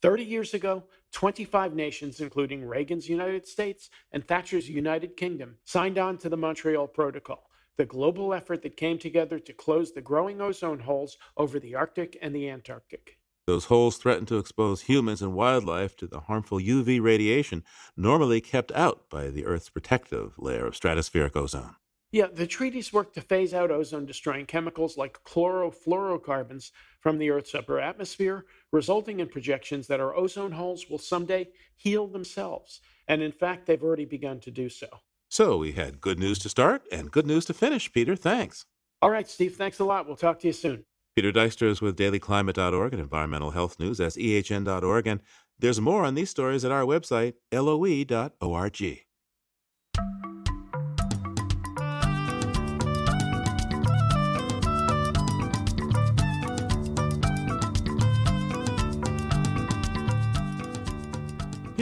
[0.00, 6.18] 30 years ago, 25 nations, including Reagan's United States and Thatcher's United Kingdom, signed on
[6.18, 10.78] to the Montreal Protocol, the global effort that came together to close the growing ozone
[10.78, 13.18] holes over the Arctic and the Antarctic.
[13.44, 17.64] Those holes threaten to expose humans and wildlife to the harmful UV radiation
[17.96, 21.74] normally kept out by the Earth's protective layer of stratospheric ozone.
[22.12, 27.54] Yeah, the treaties work to phase out ozone destroying chemicals like chlorofluorocarbons from the Earth's
[27.54, 32.80] upper atmosphere, resulting in projections that our ozone holes will someday heal themselves.
[33.08, 34.86] And in fact, they've already begun to do so.
[35.30, 38.14] So we had good news to start and good news to finish, Peter.
[38.14, 38.66] Thanks.
[39.00, 40.06] All right, Steve, thanks a lot.
[40.06, 40.84] We'll talk to you soon.
[41.14, 43.98] Peter Dykstra is with dailyclimate.org and environmental health news.
[43.98, 45.06] That's ehn.org.
[45.06, 45.20] And
[45.58, 49.02] there's more on these stories at our website, loe.org.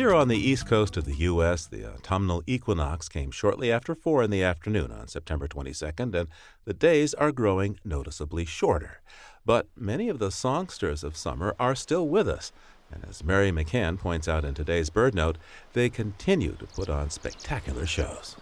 [0.00, 4.22] Here on the east coast of the U.S., the autumnal equinox came shortly after 4
[4.22, 6.26] in the afternoon on September 22nd, and
[6.64, 9.02] the days are growing noticeably shorter.
[9.44, 12.50] But many of the songsters of summer are still with us,
[12.90, 15.36] and as Mary McCann points out in today's BirdNote,
[15.74, 18.36] they continue to put on spectacular shows.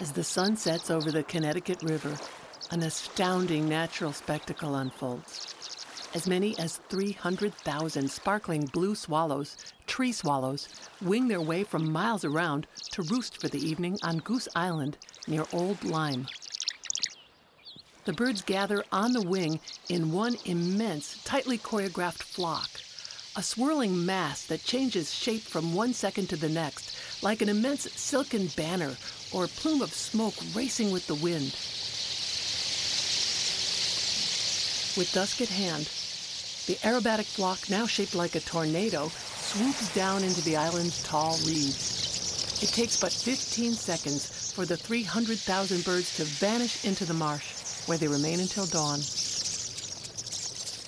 [0.00, 2.16] As the sun sets over the Connecticut River,
[2.72, 5.53] an astounding natural spectacle unfolds.
[6.14, 9.56] As many as 300,000 sparkling blue swallows,
[9.88, 10.68] tree swallows,
[11.02, 14.96] wing their way from miles around to roost for the evening on Goose Island
[15.26, 16.28] near Old Lyme.
[18.04, 22.70] the birds gather on the wing in one immense, tightly choreographed flock.
[23.34, 27.90] A swirling mass that changes shape from one second to the next, like an immense
[27.92, 28.96] silken banner
[29.32, 31.56] or plume of smoke racing with the wind.
[34.96, 35.90] With dusk at hand,
[36.66, 42.62] the aerobatic flock, now shaped like a tornado, swoops down into the island's tall reeds.
[42.62, 47.52] It takes but 15 seconds for the 300,000 birds to vanish into the marsh,
[47.86, 49.00] where they remain until dawn.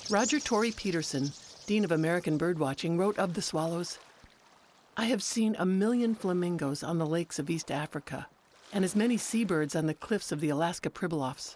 [0.09, 1.33] Roger Tory Peterson,
[1.67, 3.99] Dean of American Birdwatching, wrote of the swallows
[4.97, 8.29] I have seen a million flamingos on the lakes of East Africa,
[8.73, 11.55] and as many seabirds on the cliffs of the Alaska Pribilofs.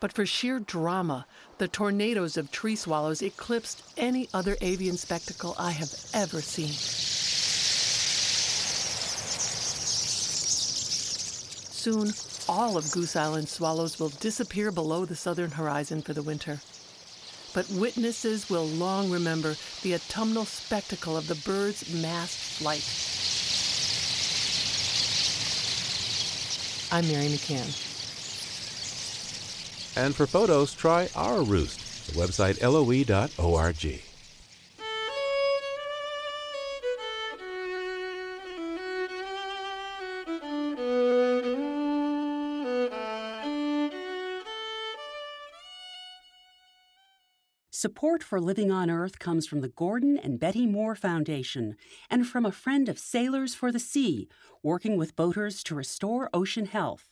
[0.00, 1.26] But for sheer drama,
[1.58, 6.72] the tornadoes of tree swallows eclipsed any other avian spectacle I have ever seen.
[11.70, 12.14] Soon,
[12.48, 16.60] all of Goose Island swallows will disappear below the southern horizon for the winter.
[17.52, 22.86] But witnesses will long remember the autumnal spectacle of the bird's mass flight.
[26.92, 27.89] I'm Mary McCann.
[29.96, 34.02] And for photos, try our roost, the website loe.org.
[47.80, 51.76] Support for Living on Earth comes from the Gordon and Betty Moore Foundation
[52.10, 54.28] and from a friend of Sailors for the Sea,
[54.62, 57.08] working with boaters to restore ocean health.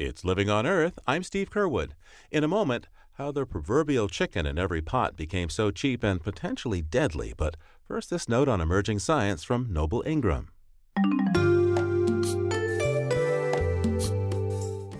[0.00, 0.98] It's Living on Earth.
[1.06, 1.90] I'm Steve Curwood.
[2.30, 2.86] In a moment,
[3.18, 7.34] how the proverbial chicken in every pot became so cheap and potentially deadly.
[7.36, 10.48] But first, this note on emerging science from Noble Ingram.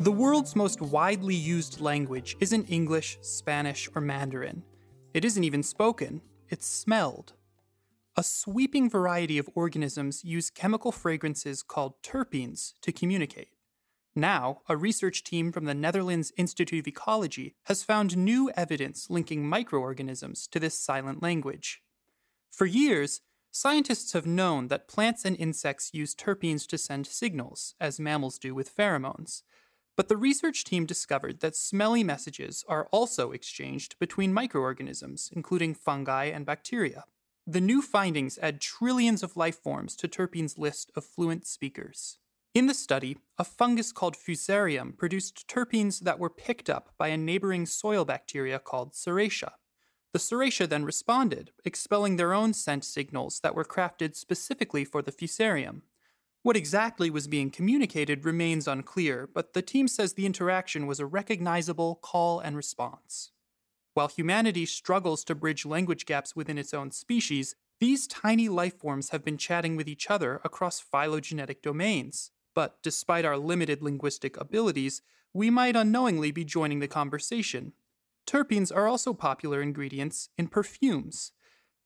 [0.00, 4.64] The world's most widely used language isn't English, Spanish, or Mandarin.
[5.14, 7.32] It isn't even spoken, it's smelled.
[8.18, 13.48] A sweeping variety of organisms use chemical fragrances called terpenes to communicate.
[14.14, 19.48] Now, a research team from the Netherlands Institute of Ecology has found new evidence linking
[19.48, 21.80] microorganisms to this silent language.
[22.50, 23.20] For years,
[23.52, 28.52] scientists have known that plants and insects use terpenes to send signals, as mammals do
[28.52, 29.42] with pheromones.
[29.96, 36.24] But the research team discovered that smelly messages are also exchanged between microorganisms, including fungi
[36.24, 37.04] and bacteria.
[37.46, 42.18] The new findings add trillions of life forms to terpenes' list of fluent speakers.
[42.52, 47.16] In the study, a fungus called Fusarium produced terpenes that were picked up by a
[47.16, 49.52] neighboring soil bacteria called Serratia.
[50.12, 55.12] The Serratia then responded, expelling their own scent signals that were crafted specifically for the
[55.12, 55.82] Fusarium.
[56.42, 61.06] What exactly was being communicated remains unclear, but the team says the interaction was a
[61.06, 63.30] recognizable call and response.
[63.94, 69.10] While humanity struggles to bridge language gaps within its own species, these tiny life forms
[69.10, 72.32] have been chatting with each other across phylogenetic domains.
[72.54, 77.72] But despite our limited linguistic abilities, we might unknowingly be joining the conversation.
[78.26, 81.32] Terpenes are also popular ingredients in perfumes.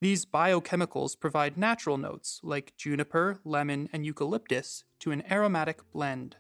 [0.01, 6.37] These biochemicals provide natural notes like juniper, lemon, and eucalyptus to an aromatic blend.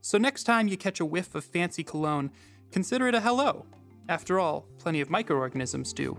[0.00, 2.30] So next time you catch a whiff of fancy cologne,
[2.70, 3.66] consider it a hello.
[4.08, 6.18] After all, plenty of microorganisms do.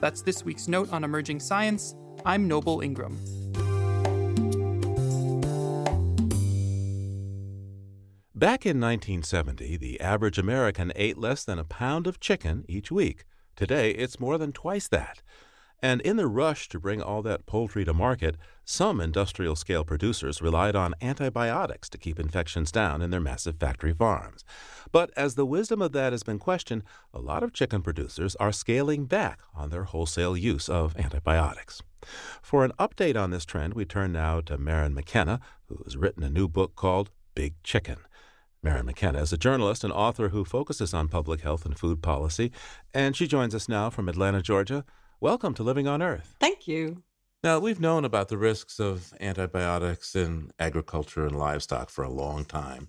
[0.00, 1.94] That's this week's note on emerging science.
[2.24, 3.16] I'm Noble Ingram.
[8.36, 13.24] Back in 1970, the average American ate less than a pound of chicken each week.
[13.56, 15.22] Today, it's more than twice that.
[15.80, 20.42] And in the rush to bring all that poultry to market, some industrial scale producers
[20.42, 24.44] relied on antibiotics to keep infections down in their massive factory farms.
[24.92, 26.82] But as the wisdom of that has been questioned,
[27.14, 31.80] a lot of chicken producers are scaling back on their wholesale use of antibiotics.
[32.42, 36.22] For an update on this trend, we turn now to Maryn McKenna, who has written
[36.22, 37.96] a new book called Big Chicken.
[38.62, 42.50] Maryn McKenna is a journalist and author who focuses on public health and food policy,
[42.94, 44.84] and she joins us now from Atlanta, Georgia.
[45.20, 46.36] Welcome to Living on Earth.
[46.40, 47.02] Thank you.
[47.44, 52.44] Now, we've known about the risks of antibiotics in agriculture and livestock for a long
[52.44, 52.88] time.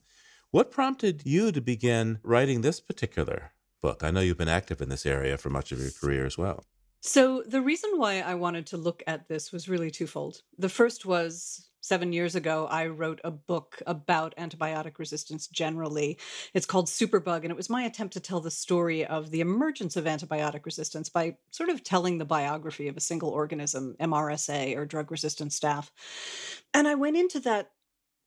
[0.51, 3.51] What prompted you to begin writing this particular
[3.81, 4.03] book?
[4.03, 6.63] I know you've been active in this area for much of your career as well.
[7.01, 10.41] So, the reason why I wanted to look at this was really twofold.
[10.57, 16.19] The first was seven years ago, I wrote a book about antibiotic resistance generally.
[16.53, 19.95] It's called Superbug, and it was my attempt to tell the story of the emergence
[19.95, 24.85] of antibiotic resistance by sort of telling the biography of a single organism, MRSA or
[24.85, 25.89] drug resistant staph.
[26.73, 27.71] And I went into that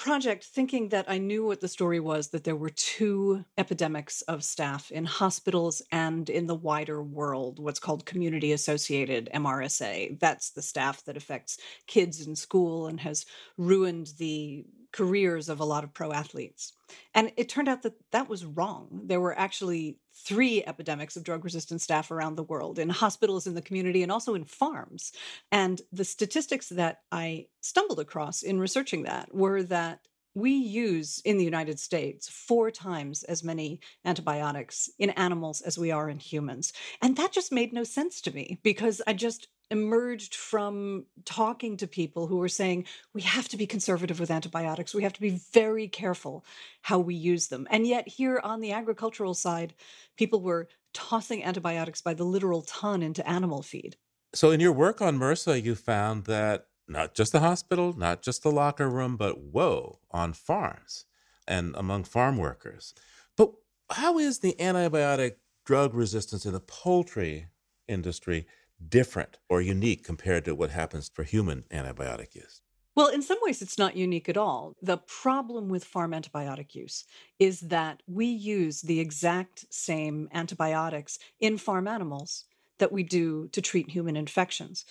[0.01, 4.41] project thinking that I knew what the story was that there were two epidemics of
[4.41, 10.19] staph in hospitals and in the wider world, what's called community associated MRSA.
[10.19, 13.27] That's the staph that affects kids in school and has
[13.59, 16.73] ruined the careers of a lot of pro athletes.
[17.15, 19.03] And it turned out that that was wrong.
[19.05, 23.55] There were actually three epidemics of drug resistant staph around the world in hospitals, in
[23.55, 25.13] the community, and also in farms.
[25.53, 30.01] And the statistics that I stumbled across in researching that were that
[30.35, 35.91] we use in the United States four times as many antibiotics in animals as we
[35.91, 36.73] are in humans.
[37.03, 41.87] And that just made no sense to me because I just emerged from talking to
[41.87, 44.95] people who were saying we have to be conservative with antibiotics.
[44.95, 46.45] We have to be very careful
[46.83, 47.69] how we use them.
[47.71, 49.75] And yet here on the agricultural side
[50.17, 53.97] people were tossing antibiotics by the literal ton into animal feed.
[54.35, 58.43] So in your work on MRSA you found that not just the hospital not just
[58.43, 61.05] the locker room but whoa on farms
[61.47, 62.93] and among farm workers.
[63.37, 63.53] But
[63.91, 67.47] how is the antibiotic drug resistance in the poultry
[67.87, 68.47] industry
[68.89, 72.63] different or unique compared to what happens for human antibiotic use?
[72.97, 74.77] Well, in some ways, it's not unique at all.
[74.83, 77.05] The problem with farm antibiotic use
[77.39, 82.45] is that we use the exact same antibiotics in farm animals
[82.79, 84.85] that we do to treat human infections.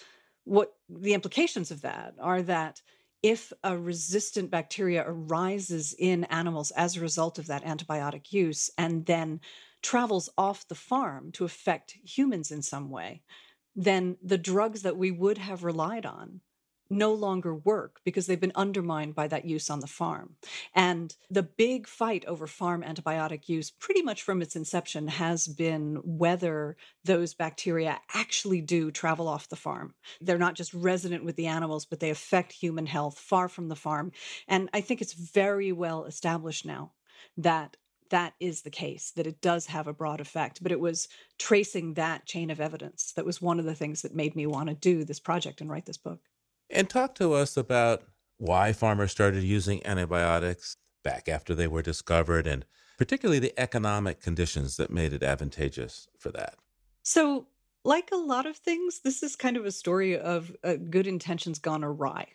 [0.46, 2.82] What the implications of that are that
[3.22, 9.06] if a resistant bacteria arises in animals as a result of that antibiotic use and
[9.06, 9.42] then
[9.82, 13.22] travels off the farm to affect humans in some way,
[13.80, 16.42] then the drugs that we would have relied on
[16.90, 20.36] no longer work because they've been undermined by that use on the farm.
[20.74, 26.02] And the big fight over farm antibiotic use, pretty much from its inception, has been
[26.04, 26.76] whether
[27.06, 29.94] those bacteria actually do travel off the farm.
[30.20, 33.76] They're not just resident with the animals, but they affect human health far from the
[33.76, 34.12] farm.
[34.48, 36.94] And I think it's very well established now
[37.38, 37.78] that
[38.10, 40.62] that is the case, that it does have a broad effect.
[40.62, 41.08] But it was
[41.38, 44.70] tracing that chain of evidence that was one of the things that made me want
[44.70, 46.20] to do this project and write this book.
[46.70, 48.04] And talk to us about
[48.38, 52.66] why farmers started using antibiotics back after they were discovered, and
[52.98, 56.56] particularly the economic conditions that made it advantageous for that.
[57.04, 57.48] So,
[57.84, 61.60] like a lot of things, this is kind of a story of uh, good intentions
[61.60, 62.28] gone awry.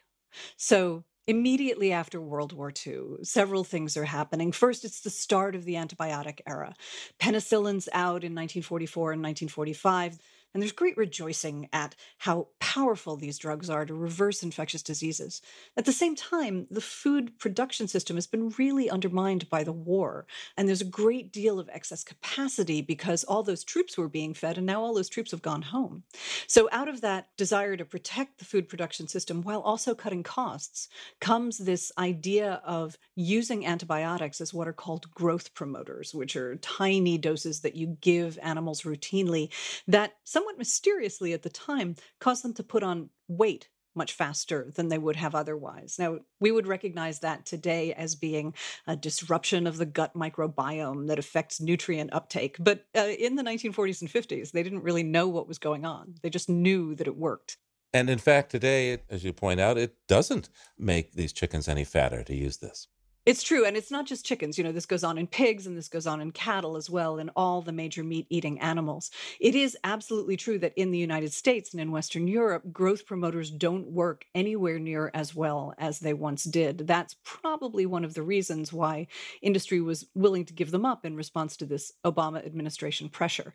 [0.57, 4.53] So, Immediately after World War II, several things are happening.
[4.53, 6.75] First, it's the start of the antibiotic era.
[7.19, 10.19] Penicillin's out in 1944 and 1945.
[10.55, 15.43] And there's great rejoicing at how powerful these drugs are to reverse infectious diseases.
[15.77, 20.27] At the same time, the food production system has been really undermined by the war.
[20.57, 24.57] And there's a great deal of excess capacity because all those troops were being fed,
[24.57, 26.05] and now all those troops have gone home.
[26.47, 30.89] So, out of that desire to protect the food production system while also cutting costs,
[31.21, 37.19] comes this idea of using antibiotics as what are called growth promoters, which are tiny
[37.19, 39.51] doses that you give animals routinely
[39.89, 44.71] that some somewhat mysteriously at the time, caused them to put on weight much faster
[44.75, 45.97] than they would have otherwise.
[45.99, 48.53] Now, we would recognize that today as being
[48.87, 52.57] a disruption of the gut microbiome that affects nutrient uptake.
[52.59, 56.17] But uh, in the 1940s and 50s, they didn't really know what was going on.
[56.23, 57.57] They just knew that it worked.
[57.95, 62.25] And in fact, today, as you point out, it doesn't make these chickens any fatter
[62.25, 62.89] to use this.
[63.27, 63.65] It's true.
[63.65, 64.59] And it's not just chickens.
[64.59, 67.19] You know, this goes on in pigs and this goes on in cattle as well,
[67.19, 69.11] in all the major meat eating animals.
[69.41, 73.51] It is absolutely true that in the United States and in Western Europe, growth promoters
[73.51, 76.87] don't work anywhere near as well as they once did.
[76.87, 79.07] That's probably one of the reasons why
[79.41, 83.55] industry was willing to give them up in response to this Obama administration pressure.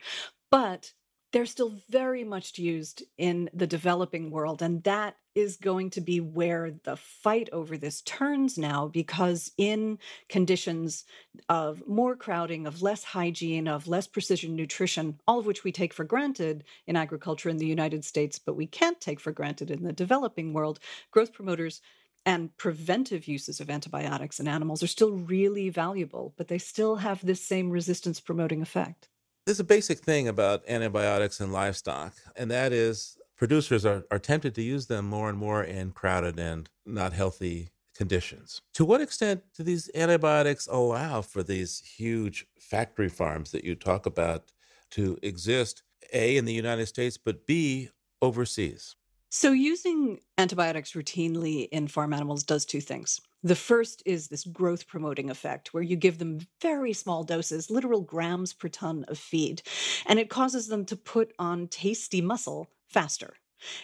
[0.50, 0.94] But
[1.32, 4.62] they're still very much used in the developing world.
[4.62, 10.00] And that is going to be where the fight over this turns now, because in
[10.28, 11.06] conditions
[11.48, 15.94] of more crowding, of less hygiene, of less precision nutrition, all of which we take
[15.94, 19.84] for granted in agriculture in the United States, but we can't take for granted in
[19.84, 20.80] the developing world,
[21.12, 21.82] growth promoters
[22.26, 27.26] and preventive uses of antibiotics in animals are still really valuable, but they still have
[27.26, 29.08] this same resistance promoting effect.
[29.50, 34.54] There's a basic thing about antibiotics in livestock, and that is producers are, are tempted
[34.54, 38.62] to use them more and more in crowded and not healthy conditions.
[38.76, 44.06] To what extent do these antibiotics allow for these huge factory farms that you talk
[44.06, 44.52] about
[44.92, 45.82] to exist,
[46.14, 47.90] A, in the United States, but B,
[48.22, 48.96] overseas?
[49.32, 53.20] So, using antibiotics routinely in farm animals does two things.
[53.44, 58.02] The first is this growth promoting effect, where you give them very small doses, literal
[58.02, 59.62] grams per ton of feed,
[60.06, 63.36] and it causes them to put on tasty muscle faster.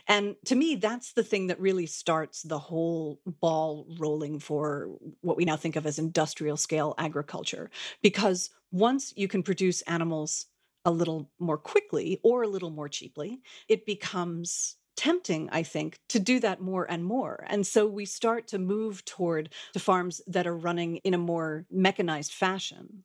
[0.07, 4.89] And to me, that's the thing that really starts the whole ball rolling for
[5.21, 7.69] what we now think of as industrial scale agriculture.
[8.01, 10.45] Because once you can produce animals
[10.85, 16.19] a little more quickly or a little more cheaply, it becomes tempting i think to
[16.19, 20.47] do that more and more and so we start to move toward to farms that
[20.47, 23.03] are running in a more mechanized fashion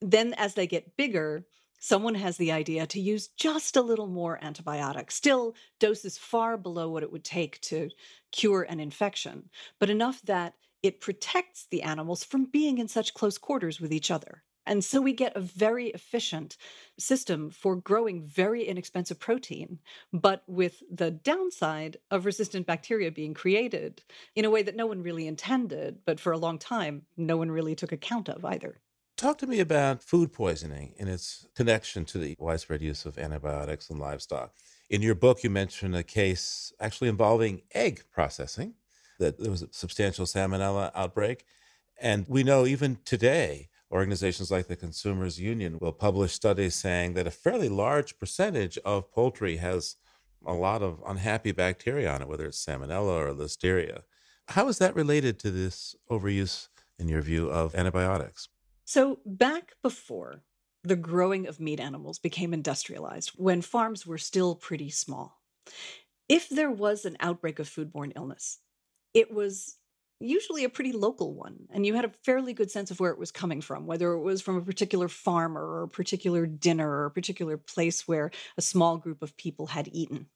[0.00, 1.44] then as they get bigger
[1.82, 6.88] someone has the idea to use just a little more antibiotics, still doses far below
[6.88, 7.90] what it would take to
[8.30, 13.36] cure an infection, but enough that it protects the animals from being in such close
[13.36, 14.44] quarters with each other.
[14.66, 16.56] And so we get a very efficient
[16.98, 19.80] system for growing very inexpensive protein,
[20.12, 24.02] but with the downside of resistant bacteria being created
[24.34, 27.50] in a way that no one really intended, but for a long time, no one
[27.50, 28.80] really took account of either.
[29.16, 33.90] Talk to me about food poisoning and its connection to the widespread use of antibiotics
[33.90, 34.54] in livestock.
[34.90, 38.74] In your book, you mentioned a case actually involving egg processing,
[39.18, 41.44] that there was a substantial salmonella outbreak.
[42.00, 47.26] And we know even today, organizations like the Consumers Union will publish studies saying that
[47.26, 49.96] a fairly large percentage of poultry has
[50.46, 54.02] a lot of unhappy bacteria on it, whether it's salmonella or listeria.
[54.48, 56.68] How is that related to this overuse,
[56.98, 58.48] in your view, of antibiotics?
[58.84, 60.42] So, back before
[60.82, 65.40] the growing of meat animals became industrialized, when farms were still pretty small,
[66.28, 68.58] if there was an outbreak of foodborne illness,
[69.14, 69.76] it was
[70.22, 73.18] usually a pretty local one, and you had a fairly good sense of where it
[73.18, 77.06] was coming from, whether it was from a particular farmer or a particular dinner or
[77.06, 80.28] a particular place where a small group of people had eaten.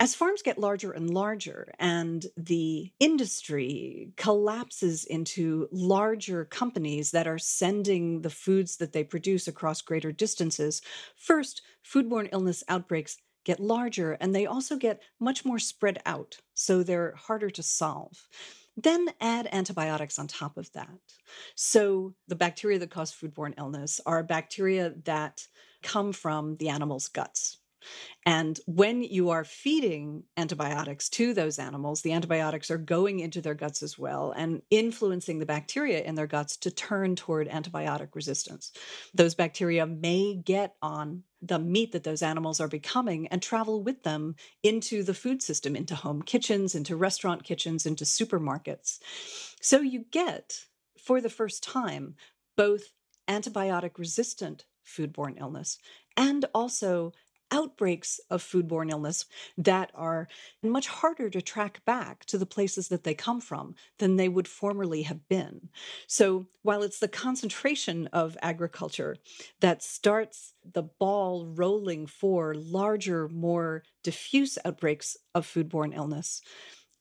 [0.00, 7.38] As farms get larger and larger and the industry collapses into larger companies that are
[7.38, 10.82] sending the foods that they produce across greater distances,
[11.14, 16.82] first, foodborne illness outbreaks get larger and they also get much more spread out, so
[16.82, 18.26] they're harder to solve.
[18.76, 20.88] Then add antibiotics on top of that.
[21.54, 25.46] So, the bacteria that cause foodborne illness are bacteria that
[25.82, 27.58] come from the animal's guts.
[28.24, 33.54] And when you are feeding antibiotics to those animals, the antibiotics are going into their
[33.54, 38.72] guts as well and influencing the bacteria in their guts to turn toward antibiotic resistance.
[39.14, 44.04] Those bacteria may get on the meat that those animals are becoming and travel with
[44.04, 49.00] them into the food system, into home kitchens, into restaurant kitchens, into supermarkets.
[49.60, 50.66] So you get,
[50.96, 52.14] for the first time,
[52.56, 52.92] both
[53.28, 55.78] antibiotic resistant foodborne illness
[56.16, 57.12] and also
[57.52, 59.26] outbreaks of foodborne illness
[59.56, 60.26] that are
[60.62, 64.48] much harder to track back to the places that they come from than they would
[64.48, 65.68] formerly have been.
[66.08, 69.16] So, while it's the concentration of agriculture
[69.60, 76.40] that starts the ball rolling for larger, more diffuse outbreaks of foodborne illness,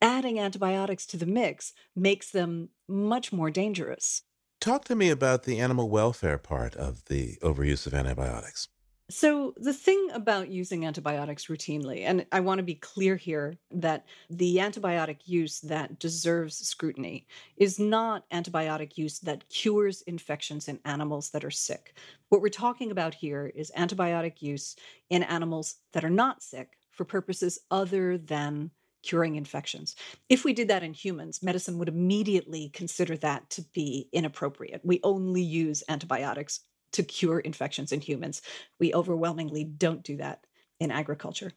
[0.01, 4.23] adding antibiotics to the mix makes them much more dangerous.
[4.59, 8.67] Talk to me about the animal welfare part of the overuse of antibiotics.
[9.11, 14.05] So, the thing about using antibiotics routinely, and I want to be clear here that
[14.29, 21.31] the antibiotic use that deserves scrutiny is not antibiotic use that cures infections in animals
[21.31, 21.97] that are sick.
[22.29, 24.77] What we're talking about here is antibiotic use
[25.09, 28.71] in animals that are not sick for purposes other than
[29.03, 29.95] curing infections.
[30.29, 34.81] If we did that in humans, medicine would immediately consider that to be inappropriate.
[34.85, 36.61] We only use antibiotics
[36.93, 38.41] to cure infections in humans.
[38.79, 40.45] We overwhelmingly don't do that
[40.79, 41.51] in agriculture.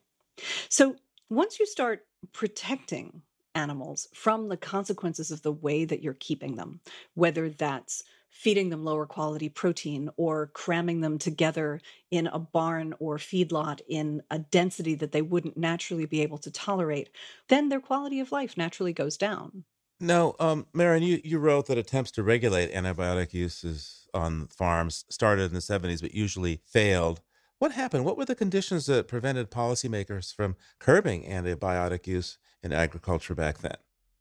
[0.68, 0.96] So
[1.30, 3.22] once you start protecting
[3.54, 6.80] animals from the consequences of the way that you're keeping them,
[7.14, 11.80] whether that's feeding them lower quality protein or cramming them together
[12.10, 16.50] in a barn or feedlot in a density that they wouldn't naturally be able to
[16.50, 17.10] tolerate,
[17.48, 19.64] then their quality of life naturally goes down.
[20.00, 25.44] No, um, Maryn, you, you wrote that attempts to regulate antibiotic uses on farms started
[25.44, 27.20] in the 70s, but usually failed.
[27.58, 28.04] What happened?
[28.04, 33.76] What were the conditions that prevented policymakers from curbing antibiotic use in agriculture back then?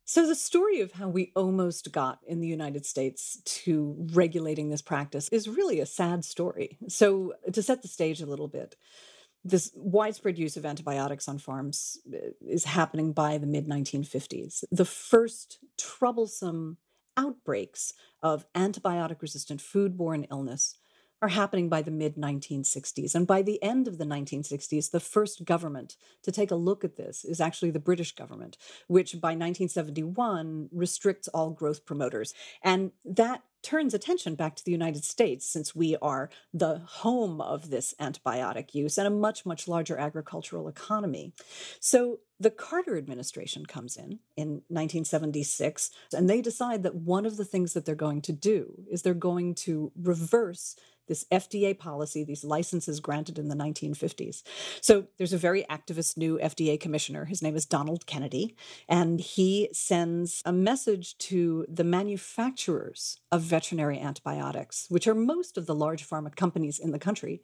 [0.06, 4.82] So, the story of how we almost got in the United States to regulating this
[4.82, 6.76] practice is really a sad story.
[6.88, 8.76] So, to set the stage a little bit,
[9.44, 14.64] this widespread use of antibiotics on farms uh, is happening by the mid 1950s.
[14.72, 16.78] The first troublesome
[17.16, 17.92] outbreaks
[18.22, 20.78] of antibiotic resistant foodborne illness
[21.24, 23.14] are happening by the mid 1960s.
[23.14, 26.96] And by the end of the 1960s, the first government to take a look at
[26.96, 28.58] this is actually the British government,
[28.88, 32.34] which by 1971 restricts all growth promoters.
[32.62, 37.70] And that turns attention back to the United States since we are the home of
[37.70, 41.32] this antibiotic use and a much, much larger agricultural economy.
[41.80, 47.44] So the Carter administration comes in in 1976, and they decide that one of the
[47.44, 50.76] things that they're going to do is they're going to reverse
[51.06, 54.42] this FDA policy, these licenses granted in the 1950s.
[54.80, 57.24] So there's a very activist new FDA commissioner.
[57.26, 58.56] His name is Donald Kennedy,
[58.88, 65.66] and he sends a message to the manufacturers of veterinary antibiotics, which are most of
[65.66, 67.42] the large pharma companies in the country.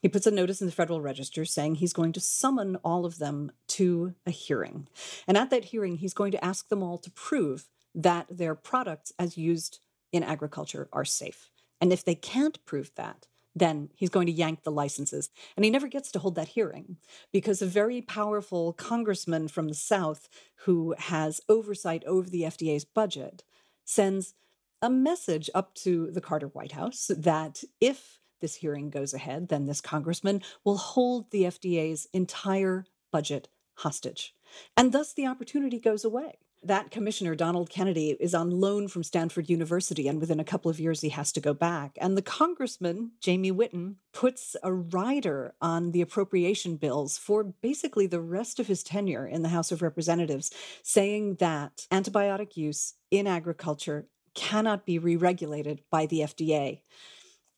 [0.00, 3.18] He puts a notice in the Federal Register saying he's going to summon all of
[3.18, 4.88] them to a hearing.
[5.26, 9.12] And at that hearing, he's going to ask them all to prove that their products,
[9.18, 9.78] as used
[10.12, 11.50] in agriculture, are safe.
[11.84, 15.28] And if they can't prove that, then he's going to yank the licenses.
[15.54, 16.96] And he never gets to hold that hearing
[17.30, 20.30] because a very powerful congressman from the South
[20.64, 23.44] who has oversight over the FDA's budget
[23.84, 24.32] sends
[24.80, 29.66] a message up to the Carter White House that if this hearing goes ahead, then
[29.66, 34.34] this congressman will hold the FDA's entire budget hostage.
[34.74, 39.50] And thus the opportunity goes away that commissioner, Donald Kennedy, is on loan from Stanford
[39.50, 41.96] University, and within a couple of years, he has to go back.
[42.00, 48.20] And the congressman, Jamie Whitten, puts a rider on the appropriation bills for basically the
[48.20, 50.50] rest of his tenure in the House of Representatives,
[50.82, 56.80] saying that antibiotic use in agriculture cannot be re regulated by the FDA.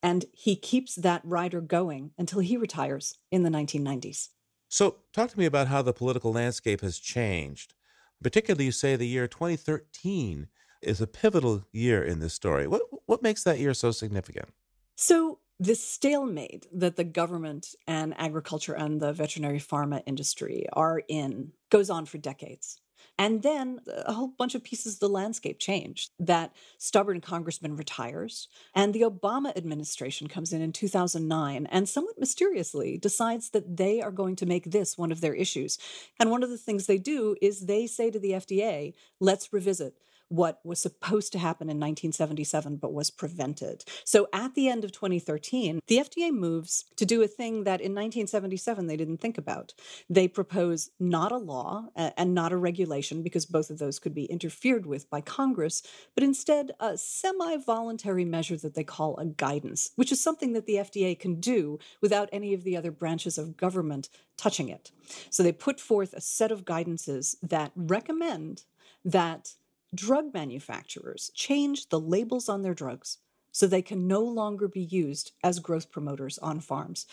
[0.02, 4.28] And he keeps that rider going until he retires in the 1990s.
[4.68, 7.74] So, talk to me about how the political landscape has changed
[8.22, 10.48] Particularly, you say the year 2013
[10.82, 12.66] is a pivotal year in this story.
[12.66, 14.48] What what makes that year so significant?
[14.96, 21.52] So this stalemate that the government and agriculture and the veterinary pharma industry are in
[21.70, 22.80] goes on for decades.
[23.18, 26.10] And then uh, a whole bunch of pieces of the landscape change.
[26.18, 32.98] That stubborn congressman retires, and the Obama administration comes in in 2009 and somewhat mysteriously
[32.98, 35.78] decides that they are going to make this one of their issues.
[36.20, 39.94] And one of the things they do is they say to the FDA, let's revisit
[40.28, 43.84] what was supposed to happen in 1977 but was prevented.
[44.04, 47.92] So at the end of 2013, the FDA moves to do a thing that in
[47.92, 49.74] 1977 they didn't think about.
[50.10, 54.24] They propose not a law and not a regulation because both of those could be
[54.24, 55.82] interfered with by Congress,
[56.14, 60.66] but instead a semi voluntary measure that they call a guidance, which is something that
[60.66, 64.90] the FDA can do without any of the other branches of government touching it.
[65.30, 68.64] So they put forth a set of guidances that recommend
[69.04, 69.54] that
[69.96, 73.18] drug manufacturers change the labels on their drugs
[73.52, 77.06] so they can no longer be used as growth promoters on farms.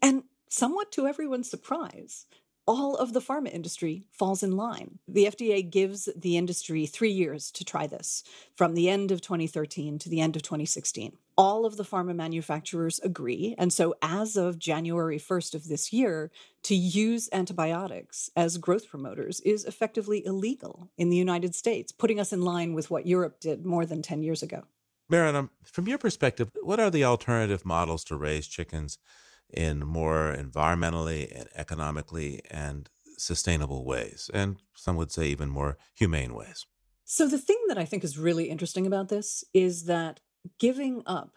[0.00, 2.26] And somewhat to everyone's surprise,
[2.66, 4.98] all of the pharma industry falls in line.
[5.08, 8.22] The FDA gives the industry three years to try this,
[8.56, 11.18] from the end of 2013 to the end of 2016.
[11.36, 13.54] All of the pharma manufacturers agree.
[13.58, 16.30] And so, as of January 1st of this year,
[16.62, 22.32] to use antibiotics as growth promoters is effectively illegal in the United States, putting us
[22.32, 24.62] in line with what Europe did more than 10 years ago.
[25.10, 28.98] Maryn, um, from your perspective, what are the alternative models to raise chickens?
[29.54, 36.34] in more environmentally and economically and sustainable ways, and some would say even more humane
[36.34, 36.66] ways.
[37.04, 40.20] So, the thing that I think is really interesting about this is that
[40.58, 41.32] giving up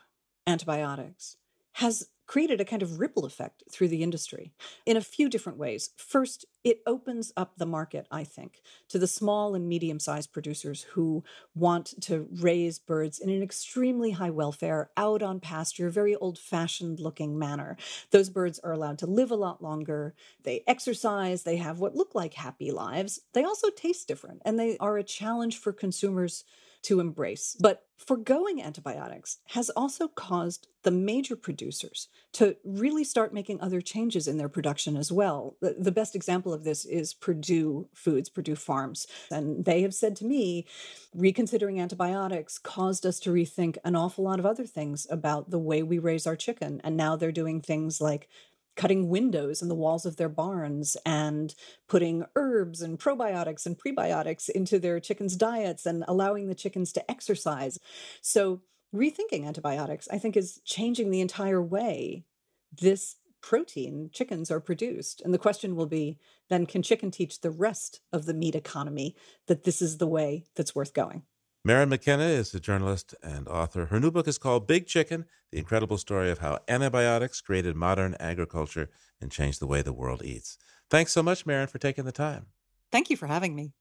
[0.45, 1.37] antibiotics
[1.73, 4.51] has created a kind of ripple effect through the industry
[4.85, 5.91] in a few different ways.
[5.95, 10.83] First, it opens up the market, I think, to the small and medium sized producers
[10.91, 11.23] who
[11.55, 16.99] want to raise birds in an extremely high welfare, out on pasture, very old fashioned
[16.99, 17.77] looking manner.
[18.11, 20.13] Those birds are allowed to live a lot longer.
[20.43, 23.21] They exercise, they have what look like happy lives.
[23.33, 26.43] They also taste different, and they are a challenge for consumers
[26.87, 27.57] to embrace.
[27.59, 34.25] But foregoing antibiotics has also caused the major producers to really start making other changes
[34.25, 35.57] in their production as well.
[35.59, 39.05] The, the, best example of this is Perdue Foods, Perdue Farms.
[39.29, 40.65] And they have said to me,
[41.13, 45.83] reconsidering antibiotics caused us to rethink an awful lot of other things about the way
[45.83, 46.79] we raise our chicken.
[46.85, 48.29] And now they're doing things like
[48.77, 51.53] cutting windows in the walls of their barns and
[51.89, 57.11] putting herbs and probiotics and prebiotics into their chickens' diets and allowing the chickens to
[57.11, 57.77] exercise.
[58.21, 58.61] So,
[58.95, 62.23] rethinking antibiotics, I think, is changing the entire way
[62.71, 65.21] this protein chickens are produced.
[65.21, 66.19] And the question will be
[66.49, 69.15] then, can chicken teach the rest of the meat economy
[69.47, 71.23] that this is the way that's worth going?
[71.67, 73.87] Maryn McKenna is a journalist and author.
[73.87, 78.15] Her new book is called Big Chicken The Incredible Story of How Antibiotics Created Modern
[78.21, 78.89] Agriculture
[79.19, 80.57] and Changed the Way the World Eats.
[80.89, 82.45] Thanks so much, Maryn, for taking the time.
[82.89, 83.73] Thank you for having me.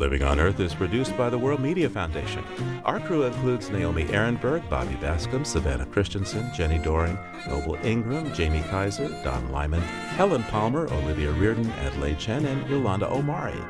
[0.00, 2.42] Living on Earth is produced by the World Media Foundation.
[2.86, 9.08] Our crew includes Naomi Arenberg, Bobby Bascomb, Savannah Christensen, Jenny Doering, Noble Ingram, Jamie Kaiser,
[9.22, 13.60] Don Lyman, Helen Palmer, Olivia Reardon, Adelaide Chen, and Yolanda Omari.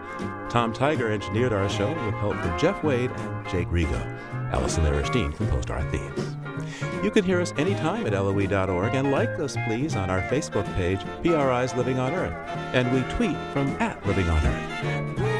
[0.48, 4.00] Tom Tiger engineered our show with help from Jeff Wade and Jake Rigo.
[4.52, 6.36] Allison Lirish Dean composed our themes.
[7.02, 11.00] You can hear us anytime at LOE.org and like us, please, on our Facebook page,
[11.22, 12.36] PRI's Living on Earth.
[12.72, 15.39] And we tweet from at Living on Earth.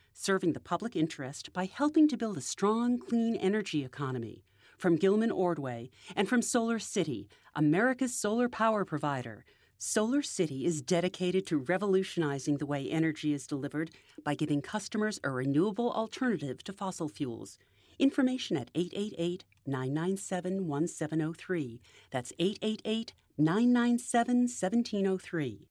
[0.13, 4.43] serving the public interest by helping to build a strong, clean energy economy.
[4.77, 9.45] From Gilman Ordway and from Solar City, America's solar power provider,
[9.77, 13.89] Solar City is dedicated to revolutionizing the way energy is delivered
[14.23, 17.57] by giving customers a renewable alternative to fossil fuels.
[17.97, 21.81] Information at 888 997 1703.
[22.11, 25.70] That's 888 997 1703.